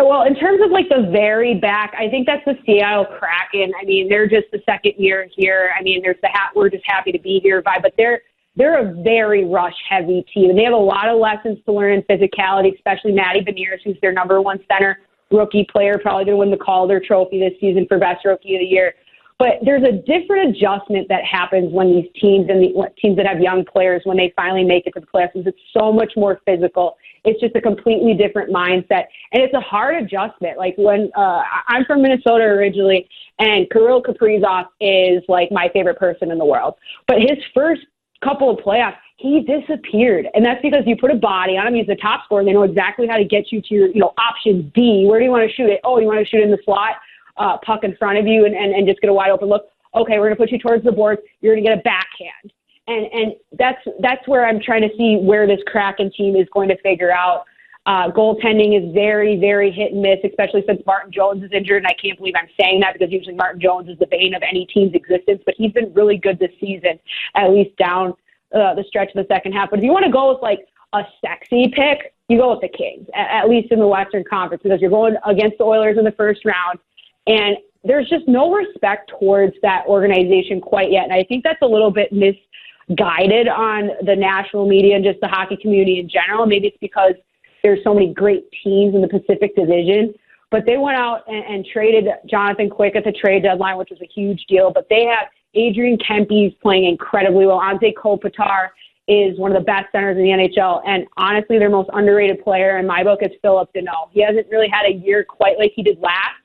well, 0.00 0.22
in 0.26 0.36
terms 0.36 0.60
of 0.62 0.70
like 0.70 0.88
the 0.88 1.08
very 1.10 1.58
back, 1.58 1.92
I 1.98 2.08
think 2.08 2.26
that's 2.26 2.44
the 2.44 2.54
Seattle 2.64 3.04
Kraken. 3.04 3.72
I 3.80 3.84
mean, 3.84 4.08
they're 4.08 4.28
just 4.28 4.46
the 4.52 4.60
second 4.64 4.92
year 4.96 5.28
here. 5.34 5.70
I 5.76 5.82
mean, 5.82 6.02
there's 6.02 6.20
the 6.22 6.28
hat. 6.28 6.50
We're 6.54 6.70
just 6.70 6.84
happy 6.86 7.10
to 7.10 7.18
be 7.18 7.40
here 7.42 7.62
vibe, 7.62 7.82
but 7.82 7.94
they're 7.96 8.20
they're 8.58 8.86
a 8.86 9.02
very 9.02 9.44
rush 9.44 9.76
heavy 9.88 10.26
team, 10.34 10.50
and 10.50 10.58
they 10.58 10.64
have 10.64 10.74
a 10.74 10.76
lot 10.76 11.08
of 11.08 11.18
lessons 11.18 11.58
to 11.64 11.72
learn 11.72 11.92
in 11.92 12.02
physicality, 12.02 12.74
especially 12.74 13.12
Matty 13.12 13.40
Beniers, 13.40 13.78
who's 13.84 13.96
their 14.02 14.12
number 14.12 14.42
one 14.42 14.58
center 14.70 14.98
rookie 15.30 15.66
player, 15.70 15.98
probably 15.98 16.24
going 16.24 16.34
to 16.34 16.38
win 16.38 16.50
the 16.50 16.56
Calder 16.56 17.00
Trophy 17.00 17.38
this 17.38 17.52
season 17.60 17.86
for 17.86 17.98
best 17.98 18.24
rookie 18.24 18.56
of 18.56 18.60
the 18.60 18.66
year. 18.66 18.94
But 19.38 19.60
there's 19.64 19.84
a 19.84 19.92
different 19.92 20.56
adjustment 20.56 21.06
that 21.10 21.22
happens 21.24 21.72
when 21.72 21.92
these 21.92 22.10
teams 22.20 22.48
and 22.48 22.60
the 22.60 22.90
teams 23.00 23.16
that 23.18 23.26
have 23.26 23.38
young 23.38 23.64
players 23.64 24.02
when 24.04 24.16
they 24.16 24.32
finally 24.34 24.64
make 24.64 24.88
it 24.88 24.94
to 24.94 25.00
the 25.00 25.06
playoffs. 25.06 25.30
It's 25.34 25.56
so 25.72 25.92
much 25.92 26.12
more 26.16 26.40
physical. 26.44 26.96
It's 27.24 27.40
just 27.40 27.54
a 27.54 27.60
completely 27.60 28.14
different 28.14 28.52
mindset, 28.52 29.04
and 29.32 29.42
it's 29.42 29.54
a 29.54 29.60
hard 29.60 30.02
adjustment. 30.02 30.58
Like 30.58 30.74
when 30.76 31.10
uh, 31.16 31.42
I'm 31.68 31.84
from 31.84 32.02
Minnesota 32.02 32.44
originally, 32.44 33.08
and 33.38 33.70
Kirill 33.70 34.02
Kaprizov 34.02 34.66
is 34.80 35.22
like 35.28 35.52
my 35.52 35.68
favorite 35.72 35.98
person 35.98 36.32
in 36.32 36.38
the 36.38 36.44
world. 36.44 36.74
But 37.06 37.18
his 37.20 37.38
first 37.54 37.82
couple 38.24 38.50
of 38.50 38.58
playoffs, 38.64 38.96
he 39.16 39.42
disappeared. 39.42 40.28
And 40.34 40.44
that's 40.44 40.62
because 40.62 40.84
you 40.86 40.96
put 40.96 41.10
a 41.10 41.16
body 41.16 41.56
on 41.56 41.66
him. 41.68 41.74
He's 41.74 41.86
the 41.86 41.96
top 41.96 42.24
scorer. 42.24 42.44
They 42.44 42.52
know 42.52 42.62
exactly 42.62 43.06
how 43.06 43.16
to 43.16 43.24
get 43.24 43.50
you 43.50 43.60
to 43.62 43.74
your, 43.74 43.88
you 43.88 44.00
know, 44.00 44.14
option 44.18 44.72
D. 44.74 45.06
Where 45.08 45.18
do 45.18 45.24
you 45.24 45.30
want 45.30 45.48
to 45.48 45.54
shoot 45.54 45.68
it? 45.68 45.80
Oh, 45.84 45.98
you 45.98 46.06
want 46.06 46.18
to 46.18 46.24
shoot 46.24 46.40
in 46.40 46.50
the 46.50 46.58
slot, 46.64 46.96
uh, 47.36 47.58
puck 47.64 47.84
in 47.84 47.96
front 47.96 48.18
of 48.18 48.26
you 48.26 48.46
and, 48.46 48.54
and, 48.54 48.74
and 48.74 48.86
just 48.86 49.00
get 49.00 49.10
a 49.10 49.12
wide 49.12 49.30
open 49.30 49.48
look. 49.48 49.66
Okay, 49.94 50.18
we're 50.18 50.26
going 50.26 50.36
to 50.36 50.36
put 50.36 50.52
you 50.52 50.58
towards 50.58 50.84
the 50.84 50.92
board. 50.92 51.18
You're 51.40 51.54
going 51.54 51.64
to 51.64 51.70
get 51.70 51.78
a 51.78 51.82
backhand. 51.82 52.52
And, 52.86 53.06
and 53.12 53.34
that's, 53.58 53.80
that's 54.00 54.26
where 54.28 54.46
I'm 54.46 54.60
trying 54.60 54.82
to 54.82 54.90
see 54.96 55.16
where 55.16 55.46
this 55.46 55.60
Kraken 55.66 56.10
team 56.16 56.36
is 56.36 56.46
going 56.52 56.68
to 56.68 56.76
figure 56.78 57.12
out. 57.12 57.44
Uh, 57.88 58.10
goaltending 58.10 58.76
is 58.76 58.92
very, 58.92 59.40
very 59.40 59.70
hit 59.70 59.92
and 59.92 60.02
miss, 60.02 60.18
especially 60.22 60.62
since 60.66 60.78
Martin 60.84 61.10
Jones 61.10 61.42
is 61.42 61.50
injured. 61.52 61.78
And 61.78 61.86
I 61.86 61.94
can't 61.94 62.18
believe 62.18 62.34
I'm 62.36 62.50
saying 62.60 62.80
that 62.80 62.92
because 62.92 63.10
usually 63.10 63.34
Martin 63.34 63.62
Jones 63.62 63.88
is 63.88 63.98
the 63.98 64.06
bane 64.06 64.34
of 64.34 64.42
any 64.42 64.66
team's 64.66 64.92
existence, 64.94 65.40
but 65.46 65.54
he's 65.56 65.72
been 65.72 65.90
really 65.94 66.18
good 66.18 66.38
this 66.38 66.50
season, 66.60 67.00
at 67.34 67.48
least 67.48 67.74
down 67.78 68.12
uh, 68.54 68.74
the 68.74 68.84
stretch 68.86 69.08
of 69.14 69.26
the 69.26 69.34
second 69.34 69.52
half. 69.52 69.70
But 69.70 69.78
if 69.78 69.86
you 69.86 69.90
want 69.90 70.04
to 70.04 70.12
go 70.12 70.30
with 70.30 70.42
like 70.42 70.68
a 70.92 71.00
sexy 71.24 71.72
pick, 71.74 72.12
you 72.28 72.36
go 72.36 72.50
with 72.50 72.60
the 72.60 72.68
Kings, 72.68 73.06
at, 73.14 73.44
at 73.44 73.48
least 73.48 73.72
in 73.72 73.78
the 73.78 73.86
Western 73.86 74.22
Conference, 74.28 74.62
because 74.62 74.82
you're 74.82 74.90
going 74.90 75.16
against 75.24 75.56
the 75.56 75.64
Oilers 75.64 75.96
in 75.96 76.04
the 76.04 76.12
first 76.12 76.44
round. 76.44 76.78
And 77.26 77.56
there's 77.84 78.08
just 78.10 78.28
no 78.28 78.52
respect 78.52 79.12
towards 79.18 79.54
that 79.62 79.86
organization 79.86 80.60
quite 80.60 80.92
yet. 80.92 81.04
And 81.04 81.12
I 81.14 81.24
think 81.24 81.42
that's 81.42 81.62
a 81.62 81.66
little 81.66 81.90
bit 81.90 82.12
misguided 82.12 83.48
on 83.48 83.92
the 84.04 84.14
national 84.14 84.68
media 84.68 84.94
and 84.96 85.02
just 85.02 85.20
the 85.22 85.28
hockey 85.28 85.56
community 85.56 86.00
in 86.00 86.06
general. 86.10 86.44
Maybe 86.44 86.66
it's 86.66 86.76
because 86.82 87.14
there's 87.62 87.82
so 87.84 87.94
many 87.94 88.12
great 88.12 88.44
teams 88.62 88.94
in 88.94 89.00
the 89.00 89.08
Pacific 89.08 89.54
Division. 89.56 90.14
But 90.50 90.64
they 90.64 90.78
went 90.78 90.96
out 90.96 91.24
and, 91.28 91.44
and 91.44 91.66
traded 91.66 92.06
Jonathan 92.28 92.70
Quick 92.70 92.96
at 92.96 93.04
the 93.04 93.12
trade 93.12 93.42
deadline, 93.42 93.76
which 93.76 93.90
was 93.90 94.00
a 94.00 94.08
huge 94.14 94.44
deal. 94.48 94.70
But 94.72 94.86
they 94.88 95.04
have 95.04 95.28
Adrian 95.54 95.98
Kempe's 95.98 96.54
playing 96.62 96.86
incredibly 96.86 97.46
well. 97.46 97.60
Anze 97.60 97.92
Kopitar 97.94 98.68
is 99.08 99.38
one 99.38 99.50
of 99.50 99.58
the 99.58 99.64
best 99.64 99.86
centers 99.92 100.16
in 100.16 100.22
the 100.22 100.30
NHL. 100.30 100.82
And 100.86 101.06
honestly, 101.16 101.58
their 101.58 101.70
most 101.70 101.90
underrated 101.92 102.42
player 102.42 102.78
in 102.78 102.86
my 102.86 103.02
book 103.02 103.20
is 103.22 103.30
Phillip 103.42 103.70
Danault. 103.74 104.10
He 104.10 104.22
hasn't 104.22 104.48
really 104.50 104.68
had 104.68 104.86
a 104.86 104.92
year 104.92 105.24
quite 105.24 105.58
like 105.58 105.72
he 105.74 105.82
did 105.82 105.98
last. 105.98 106.36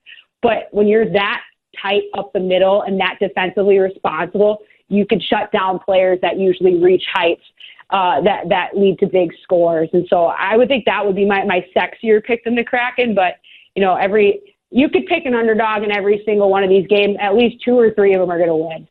But 0.42 0.68
when 0.72 0.88
you're 0.88 1.10
that 1.12 1.42
tight 1.82 2.04
up 2.18 2.32
the 2.34 2.40
middle 2.40 2.84
and 2.84 3.00
that 3.00 3.18
defensively 3.20 3.80
responsible, 3.80 4.60
you 4.90 5.06
can 5.06 5.20
shut 5.20 5.52
down 5.52 5.80
players 5.80 6.20
that 6.22 6.38
usually 6.38 6.82
reach 6.82 7.04
heights 7.14 7.42
uh, 7.94 8.20
that 8.22 8.50
that 8.50 8.76
lead 8.76 9.00
to 9.00 9.08
big 9.08 9.32
scores. 9.44 9.88
And 9.94 10.06
so 10.10 10.26
I 10.26 10.58
would 10.58 10.68
think 10.68 10.84
that 10.86 11.06
would 11.06 11.16
be 11.16 11.26
my 11.26 11.46
my 11.46 11.66
sexier 11.76 12.22
pick 12.22 12.44
than 12.44 12.56
the 12.56 12.64
Kraken. 12.66 13.16
But 13.16 13.36
you 13.76 13.82
know, 13.82 13.96
every 13.96 14.56
you 14.70 14.90
could 14.90 15.06
pick 15.06 15.26
an 15.26 15.36
underdog 15.36 15.84
in 15.84 15.96
every 15.96 16.22
single 16.26 16.50
one 16.50 16.64
of 16.64 16.70
these 16.70 16.88
games. 16.88 17.16
At 17.22 17.36
least 17.36 17.64
two 17.64 17.80
or 17.80 17.92
three 17.92 18.14
of 18.14 18.20
them 18.20 18.30
are 18.30 18.38
going 18.38 18.50
to 18.50 18.56
win 18.56 18.88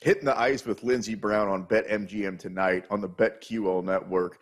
hitting 0.00 0.24
the 0.24 0.38
ice 0.38 0.64
with 0.64 0.84
Lindsey 0.84 1.14
Brown 1.14 1.48
on 1.48 1.66
BetMGM 1.66 2.38
tonight 2.38 2.84
on 2.90 3.00
the 3.00 3.08
BetQL 3.08 3.84
network. 3.84 4.38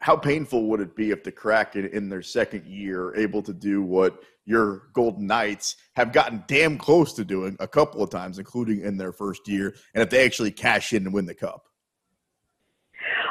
How 0.00 0.16
painful 0.16 0.66
would 0.66 0.80
it 0.80 0.94
be 0.94 1.10
if 1.10 1.24
the 1.24 1.32
Kraken 1.32 1.86
in 1.86 2.08
their 2.08 2.22
second 2.22 2.66
year 2.66 3.14
able 3.16 3.42
to 3.42 3.52
do 3.52 3.82
what 3.82 4.22
your 4.44 4.88
Golden 4.92 5.26
Knights 5.26 5.76
have 5.94 6.12
gotten 6.12 6.42
damn 6.46 6.78
close 6.78 7.12
to 7.14 7.24
doing 7.24 7.56
a 7.60 7.68
couple 7.68 8.02
of 8.02 8.10
times, 8.10 8.38
including 8.38 8.80
in 8.80 8.96
their 8.96 9.12
first 9.12 9.46
year, 9.46 9.74
and 9.94 10.02
if 10.02 10.10
they 10.10 10.24
actually 10.24 10.50
cash 10.50 10.92
in 10.92 11.04
and 11.04 11.14
win 11.14 11.26
the 11.26 11.34
cup? 11.34 11.67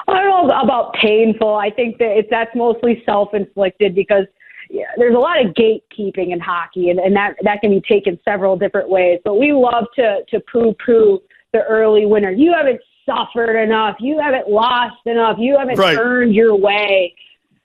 I 0.07 0.23
don't 0.23 0.47
know 0.47 0.59
about 0.61 0.93
painful. 0.93 1.55
I 1.55 1.69
think 1.69 1.97
that 1.97 2.17
it's 2.17 2.29
that's 2.29 2.55
mostly 2.55 3.03
self-inflicted 3.05 3.95
because 3.95 4.25
yeah, 4.69 4.85
there's 4.97 5.15
a 5.15 5.19
lot 5.19 5.43
of 5.43 5.53
gatekeeping 5.53 6.31
in 6.31 6.39
hockey, 6.39 6.89
and, 6.89 6.99
and 6.99 7.15
that 7.15 7.35
that 7.43 7.61
can 7.61 7.71
be 7.71 7.81
taken 7.81 8.19
several 8.25 8.57
different 8.57 8.89
ways. 8.89 9.19
But 9.23 9.35
we 9.35 9.53
love 9.53 9.85
to 9.95 10.19
to 10.29 10.39
poo-poo 10.51 11.21
the 11.53 11.63
early 11.63 12.05
winner. 12.05 12.31
You 12.31 12.53
haven't 12.53 12.81
suffered 13.05 13.61
enough. 13.61 13.95
You 13.99 14.19
haven't 14.19 14.49
lost 14.49 15.05
enough. 15.05 15.37
You 15.39 15.57
haven't 15.57 15.79
right. 15.79 15.97
earned 15.97 16.35
your 16.35 16.55
way. 16.55 17.15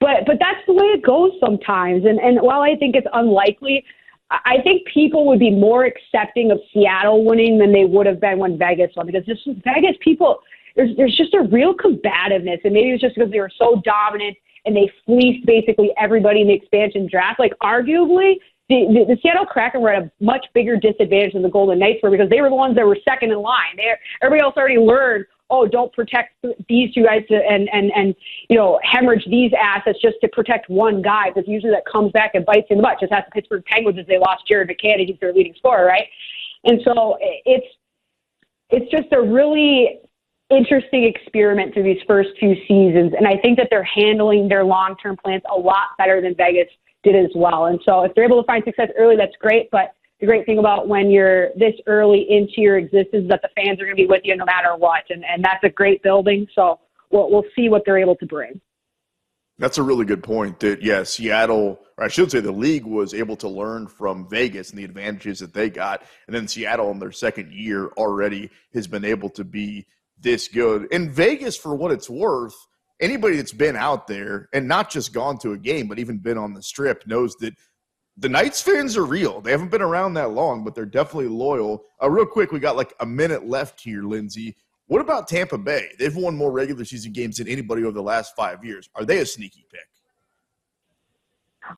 But 0.00 0.26
but 0.26 0.36
that's 0.40 0.64
the 0.66 0.74
way 0.74 0.86
it 0.86 1.02
goes 1.02 1.32
sometimes. 1.40 2.04
And 2.04 2.18
and 2.18 2.40
while 2.40 2.62
I 2.62 2.76
think 2.76 2.96
it's 2.96 3.06
unlikely, 3.12 3.84
I 4.30 4.56
think 4.62 4.86
people 4.92 5.26
would 5.26 5.38
be 5.38 5.50
more 5.50 5.84
accepting 5.84 6.50
of 6.50 6.60
Seattle 6.72 7.24
winning 7.24 7.58
than 7.58 7.72
they 7.72 7.84
would 7.84 8.06
have 8.06 8.20
been 8.20 8.38
when 8.38 8.58
Vegas 8.58 8.90
won 8.96 9.06
because 9.06 9.26
this 9.26 9.38
Vegas 9.64 9.96
people 10.00 10.40
there's 10.76 10.96
there's 10.96 11.16
just 11.16 11.34
a 11.34 11.42
real 11.42 11.74
combativeness, 11.74 12.60
and 12.64 12.72
maybe 12.72 12.90
it's 12.90 13.02
just 13.02 13.14
because 13.14 13.30
they 13.30 13.40
were 13.40 13.50
so 13.56 13.80
dominant 13.84 14.36
and 14.64 14.76
they 14.76 14.90
fleeced 15.04 15.44
basically 15.46 15.90
everybody 15.98 16.40
in 16.40 16.46
the 16.46 16.54
expansion 16.54 17.08
draft. 17.10 17.40
Like 17.40 17.52
arguably, 17.62 18.34
the, 18.68 18.86
the, 18.88 19.14
the 19.14 19.18
Seattle 19.22 19.44
Kraken 19.44 19.80
were 19.80 19.90
at 19.90 20.02
a 20.02 20.10
much 20.20 20.46
bigger 20.54 20.76
disadvantage 20.76 21.32
than 21.32 21.42
the 21.42 21.50
Golden 21.50 21.78
Knights 21.78 22.00
were 22.02 22.10
because 22.10 22.30
they 22.30 22.40
were 22.40 22.48
the 22.48 22.54
ones 22.54 22.76
that 22.76 22.86
were 22.86 22.96
second 23.04 23.32
in 23.32 23.38
line. 23.38 23.76
They, 23.76 23.92
everybody 24.22 24.44
else 24.44 24.56
already 24.56 24.78
learned, 24.78 25.26
oh, 25.50 25.66
don't 25.66 25.92
protect 25.92 26.34
these 26.68 26.94
two 26.94 27.04
guys 27.04 27.22
to, 27.28 27.34
and 27.34 27.68
and 27.72 27.92
and 27.94 28.14
you 28.48 28.56
know 28.56 28.80
hemorrhage 28.82 29.26
these 29.28 29.52
assets 29.60 29.98
just 30.00 30.16
to 30.22 30.28
protect 30.28 30.70
one 30.70 31.02
guy 31.02 31.28
because 31.28 31.48
usually 31.48 31.72
that 31.72 31.84
comes 31.90 32.12
back 32.12 32.34
and 32.34 32.46
bites 32.46 32.66
you 32.70 32.76
in 32.76 32.78
the 32.78 32.82
butt. 32.82 32.98
Just 33.00 33.12
as 33.12 33.24
the 33.26 33.32
Pittsburgh 33.32 33.64
Penguins 33.66 33.98
as 33.98 34.06
they 34.06 34.18
lost 34.18 34.44
Jared 34.48 34.68
McCann, 34.68 35.04
he's 35.04 35.18
their 35.20 35.32
leading 35.32 35.54
scorer, 35.58 35.84
right? 35.84 36.06
And 36.64 36.80
so 36.84 37.18
it's 37.20 37.66
it's 38.70 38.90
just 38.90 39.12
a 39.12 39.20
really 39.20 40.00
interesting 40.54 41.04
experiment 41.04 41.74
through 41.74 41.84
these 41.84 42.02
first 42.06 42.30
two 42.38 42.54
seasons. 42.68 43.12
And 43.16 43.26
I 43.26 43.36
think 43.38 43.58
that 43.58 43.68
they're 43.70 43.82
handling 43.82 44.48
their 44.48 44.64
long 44.64 44.96
term 45.02 45.16
plans 45.16 45.42
a 45.54 45.58
lot 45.58 45.88
better 45.98 46.20
than 46.20 46.34
Vegas 46.36 46.68
did 47.02 47.16
as 47.16 47.30
well. 47.34 47.66
And 47.66 47.80
so 47.84 48.02
if 48.02 48.14
they're 48.14 48.24
able 48.24 48.40
to 48.42 48.46
find 48.46 48.62
success 48.64 48.88
early, 48.98 49.16
that's 49.16 49.36
great. 49.40 49.70
But 49.70 49.94
the 50.20 50.26
great 50.26 50.46
thing 50.46 50.58
about 50.58 50.88
when 50.88 51.10
you're 51.10 51.48
this 51.56 51.74
early 51.86 52.26
into 52.30 52.60
your 52.60 52.78
existence 52.78 53.24
is 53.24 53.28
that 53.28 53.42
the 53.42 53.48
fans 53.56 53.80
are 53.80 53.84
going 53.84 53.96
to 53.96 54.02
be 54.02 54.06
with 54.06 54.22
you 54.24 54.36
no 54.36 54.44
matter 54.44 54.76
what. 54.76 55.02
And, 55.10 55.24
and 55.24 55.44
that's 55.44 55.64
a 55.64 55.68
great 55.68 56.02
building. 56.02 56.46
So 56.54 56.78
we'll, 57.10 57.30
we'll 57.30 57.44
see 57.56 57.68
what 57.68 57.82
they're 57.84 57.98
able 57.98 58.16
to 58.16 58.26
bring. 58.26 58.60
That's 59.58 59.78
a 59.78 59.82
really 59.82 60.04
good 60.04 60.22
point. 60.22 60.60
That 60.60 60.82
yeah, 60.82 61.02
Seattle, 61.02 61.78
or 61.98 62.04
I 62.04 62.08
should 62.08 62.30
say, 62.30 62.40
the 62.40 62.50
league 62.50 62.84
was 62.84 63.14
able 63.14 63.36
to 63.36 63.48
learn 63.48 63.86
from 63.86 64.28
Vegas 64.28 64.70
and 64.70 64.78
the 64.78 64.84
advantages 64.84 65.38
that 65.40 65.52
they 65.52 65.70
got, 65.70 66.02
and 66.26 66.34
then 66.34 66.48
Seattle 66.48 66.90
in 66.90 66.98
their 66.98 67.12
second 67.12 67.52
year 67.52 67.88
already 67.96 68.50
has 68.74 68.86
been 68.86 69.04
able 69.04 69.28
to 69.30 69.44
be 69.44 69.86
this 70.22 70.48
good. 70.48 70.86
In 70.92 71.10
Vegas, 71.10 71.56
for 71.56 71.74
what 71.74 71.92
it's 71.92 72.08
worth, 72.08 72.54
anybody 73.00 73.36
that's 73.36 73.52
been 73.52 73.76
out 73.76 74.06
there 74.06 74.48
and 74.52 74.66
not 74.66 74.90
just 74.90 75.12
gone 75.12 75.38
to 75.38 75.52
a 75.52 75.58
game, 75.58 75.88
but 75.88 75.98
even 75.98 76.18
been 76.18 76.38
on 76.38 76.54
the 76.54 76.62
strip 76.62 77.06
knows 77.06 77.34
that 77.36 77.54
the 78.16 78.28
Knights 78.28 78.60
fans 78.60 78.96
are 78.96 79.04
real. 79.04 79.40
They 79.40 79.50
haven't 79.50 79.70
been 79.70 79.82
around 79.82 80.14
that 80.14 80.30
long, 80.30 80.64
but 80.64 80.74
they're 80.74 80.84
definitely 80.84 81.28
loyal. 81.28 81.84
Uh, 82.02 82.10
real 82.10 82.26
quick, 82.26 82.52
we 82.52 82.60
got 82.60 82.76
like 82.76 82.94
a 83.00 83.06
minute 83.06 83.46
left 83.46 83.80
here, 83.80 84.02
Lindsey. 84.02 84.56
What 84.86 85.00
about 85.00 85.28
Tampa 85.28 85.56
Bay? 85.56 85.88
They've 85.98 86.14
won 86.14 86.36
more 86.36 86.52
regular 86.52 86.84
season 86.84 87.12
games 87.12 87.38
than 87.38 87.48
anybody 87.48 87.82
over 87.82 87.92
the 87.92 88.02
last 88.02 88.36
five 88.36 88.64
years. 88.64 88.90
Are 88.94 89.04
they 89.04 89.18
a 89.18 89.26
sneaky 89.26 89.64
pick? 89.70 89.86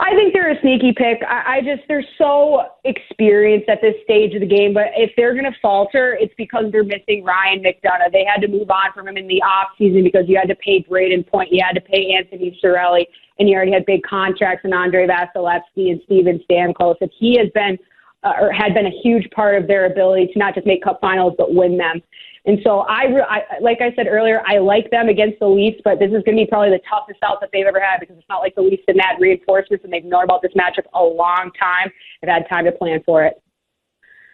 I 0.00 0.14
think 0.14 0.32
they're 0.32 0.50
a 0.50 0.60
sneaky 0.60 0.92
pick. 0.92 1.22
I, 1.28 1.56
I 1.56 1.60
just 1.60 1.86
they're 1.88 2.04
so 2.18 2.64
experienced 2.84 3.68
at 3.68 3.80
this 3.80 3.94
stage 4.04 4.34
of 4.34 4.40
the 4.40 4.46
game. 4.46 4.74
But 4.74 4.88
if 4.96 5.10
they're 5.16 5.32
going 5.32 5.44
to 5.44 5.58
falter, 5.60 6.16
it's 6.20 6.34
because 6.36 6.66
they're 6.72 6.84
missing 6.84 7.24
Ryan 7.24 7.62
McDonagh. 7.62 8.12
They 8.12 8.24
had 8.24 8.40
to 8.42 8.48
move 8.48 8.70
on 8.70 8.92
from 8.94 9.08
him 9.08 9.16
in 9.16 9.28
the 9.28 9.42
off 9.42 9.68
season 9.78 10.02
because 10.02 10.24
you 10.26 10.36
had 10.36 10.48
to 10.48 10.56
pay 10.56 10.82
Brayden 10.82 11.26
Point, 11.26 11.52
you 11.52 11.62
had 11.64 11.74
to 11.74 11.80
pay 11.80 12.14
Anthony 12.14 12.58
Cirelli, 12.62 13.06
and 13.38 13.48
you 13.48 13.54
already 13.56 13.72
had 13.72 13.86
big 13.86 14.02
contracts 14.02 14.64
and 14.64 14.74
Andrei 14.74 15.06
Vasilevskiy 15.06 15.90
and 15.90 16.00
Steven 16.04 16.40
Stamkos. 16.50 16.96
If 17.00 17.10
he 17.18 17.38
has 17.38 17.48
been 17.54 17.78
uh, 18.24 18.32
or 18.40 18.52
had 18.52 18.74
been 18.74 18.86
a 18.86 19.00
huge 19.02 19.28
part 19.30 19.60
of 19.60 19.68
their 19.68 19.86
ability 19.86 20.28
to 20.32 20.38
not 20.38 20.54
just 20.54 20.66
make 20.66 20.82
Cup 20.82 20.98
Finals 21.00 21.34
but 21.38 21.54
win 21.54 21.76
them. 21.76 22.02
And 22.46 22.58
so 22.62 22.80
I, 22.80 23.04
I 23.26 23.42
like 23.60 23.78
I 23.80 23.94
said 23.94 24.06
earlier, 24.06 24.42
I 24.46 24.58
like 24.58 24.90
them 24.90 25.08
against 25.08 25.38
the 25.38 25.46
Leafs, 25.46 25.80
but 25.82 25.98
this 25.98 26.08
is 26.08 26.22
going 26.24 26.36
to 26.36 26.44
be 26.44 26.46
probably 26.46 26.70
the 26.70 26.80
toughest 26.88 27.20
out 27.22 27.40
that 27.40 27.50
they've 27.52 27.66
ever 27.66 27.80
had 27.80 28.00
because 28.00 28.16
it's 28.18 28.28
not 28.28 28.40
like 28.40 28.54
the 28.54 28.60
Leafs 28.60 28.82
didn't 28.86 29.00
add 29.00 29.20
reinforcements 29.20 29.84
and 29.84 29.92
they've 29.92 30.04
known 30.04 30.24
about 30.24 30.42
this 30.42 30.52
matchup 30.52 30.84
a 30.92 31.02
long 31.02 31.50
time. 31.58 31.90
They've 32.20 32.30
had 32.30 32.46
time 32.48 32.66
to 32.66 32.72
plan 32.72 33.02
for 33.06 33.24
it. 33.24 33.42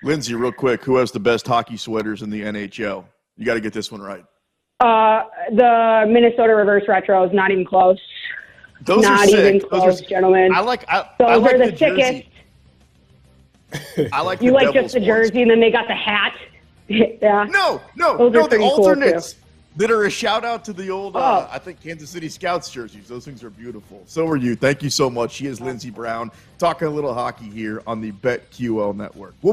Lindsey, 0.02 0.34
real 0.34 0.50
quick, 0.50 0.82
who 0.82 0.96
has 0.96 1.12
the 1.12 1.20
best 1.20 1.46
hockey 1.46 1.76
sweaters 1.76 2.22
in 2.22 2.30
the 2.30 2.40
NHL? 2.42 3.04
You 3.36 3.44
got 3.44 3.54
to 3.54 3.60
get 3.60 3.72
this 3.72 3.92
one 3.92 4.00
right. 4.00 4.24
Uh, 4.80 5.24
the 5.50 6.06
Minnesota 6.08 6.54
Reverse 6.54 6.84
Retro 6.88 7.24
is 7.24 7.34
not 7.34 7.50
even 7.50 7.66
close. 7.66 7.98
Those 8.82 9.02
not 9.02 9.20
are 9.20 9.26
sick. 9.26 9.38
even 9.38 9.58
Those 9.70 9.82
close, 9.82 10.02
are, 10.02 10.04
gentlemen. 10.06 10.54
I 10.54 10.60
like. 10.60 10.88
I, 10.88 11.10
Those 11.18 11.28
I 11.28 11.34
like 11.36 11.54
are 11.54 11.58
the, 11.58 11.64
the 11.66 11.72
jersey. 11.72 12.29
I 14.12 14.20
like 14.22 14.40
You 14.42 14.50
the 14.50 14.54
like 14.54 14.74
just 14.74 14.94
the 14.94 15.00
ones. 15.00 15.06
jersey, 15.06 15.42
and 15.42 15.50
then 15.50 15.60
they 15.60 15.70
got 15.70 15.86
the 15.86 15.94
hat. 15.94 16.36
yeah. 16.88 17.46
No, 17.50 17.80
no, 17.96 18.16
Those 18.16 18.32
no. 18.32 18.42
The 18.42 18.48
pretty 18.48 18.64
cool, 18.64 18.70
alternates 18.84 19.36
that 19.76 19.90
are 19.90 20.04
a 20.04 20.10
shout 20.10 20.44
out 20.44 20.64
to 20.64 20.72
the 20.72 20.90
old, 20.90 21.14
uh, 21.16 21.46
Oh. 21.48 21.48
I 21.52 21.58
think 21.58 21.80
Kansas 21.80 22.10
City 22.10 22.28
Scouts 22.28 22.70
jerseys. 22.70 23.06
Those 23.08 23.24
things 23.24 23.44
are 23.44 23.50
beautiful. 23.50 24.02
So 24.06 24.26
are 24.26 24.36
you. 24.36 24.56
Thank 24.56 24.82
you 24.82 24.90
so 24.90 25.08
much. 25.08 25.30
She 25.32 25.46
is 25.46 25.60
Lindsey 25.60 25.90
Brown 25.90 26.32
talking 26.58 26.88
a 26.88 26.90
little 26.90 27.14
hockey 27.14 27.48
here 27.48 27.80
on 27.86 28.00
the 28.00 28.10
BetQL 28.12 28.96
network. 28.96 29.34
We'll 29.42 29.48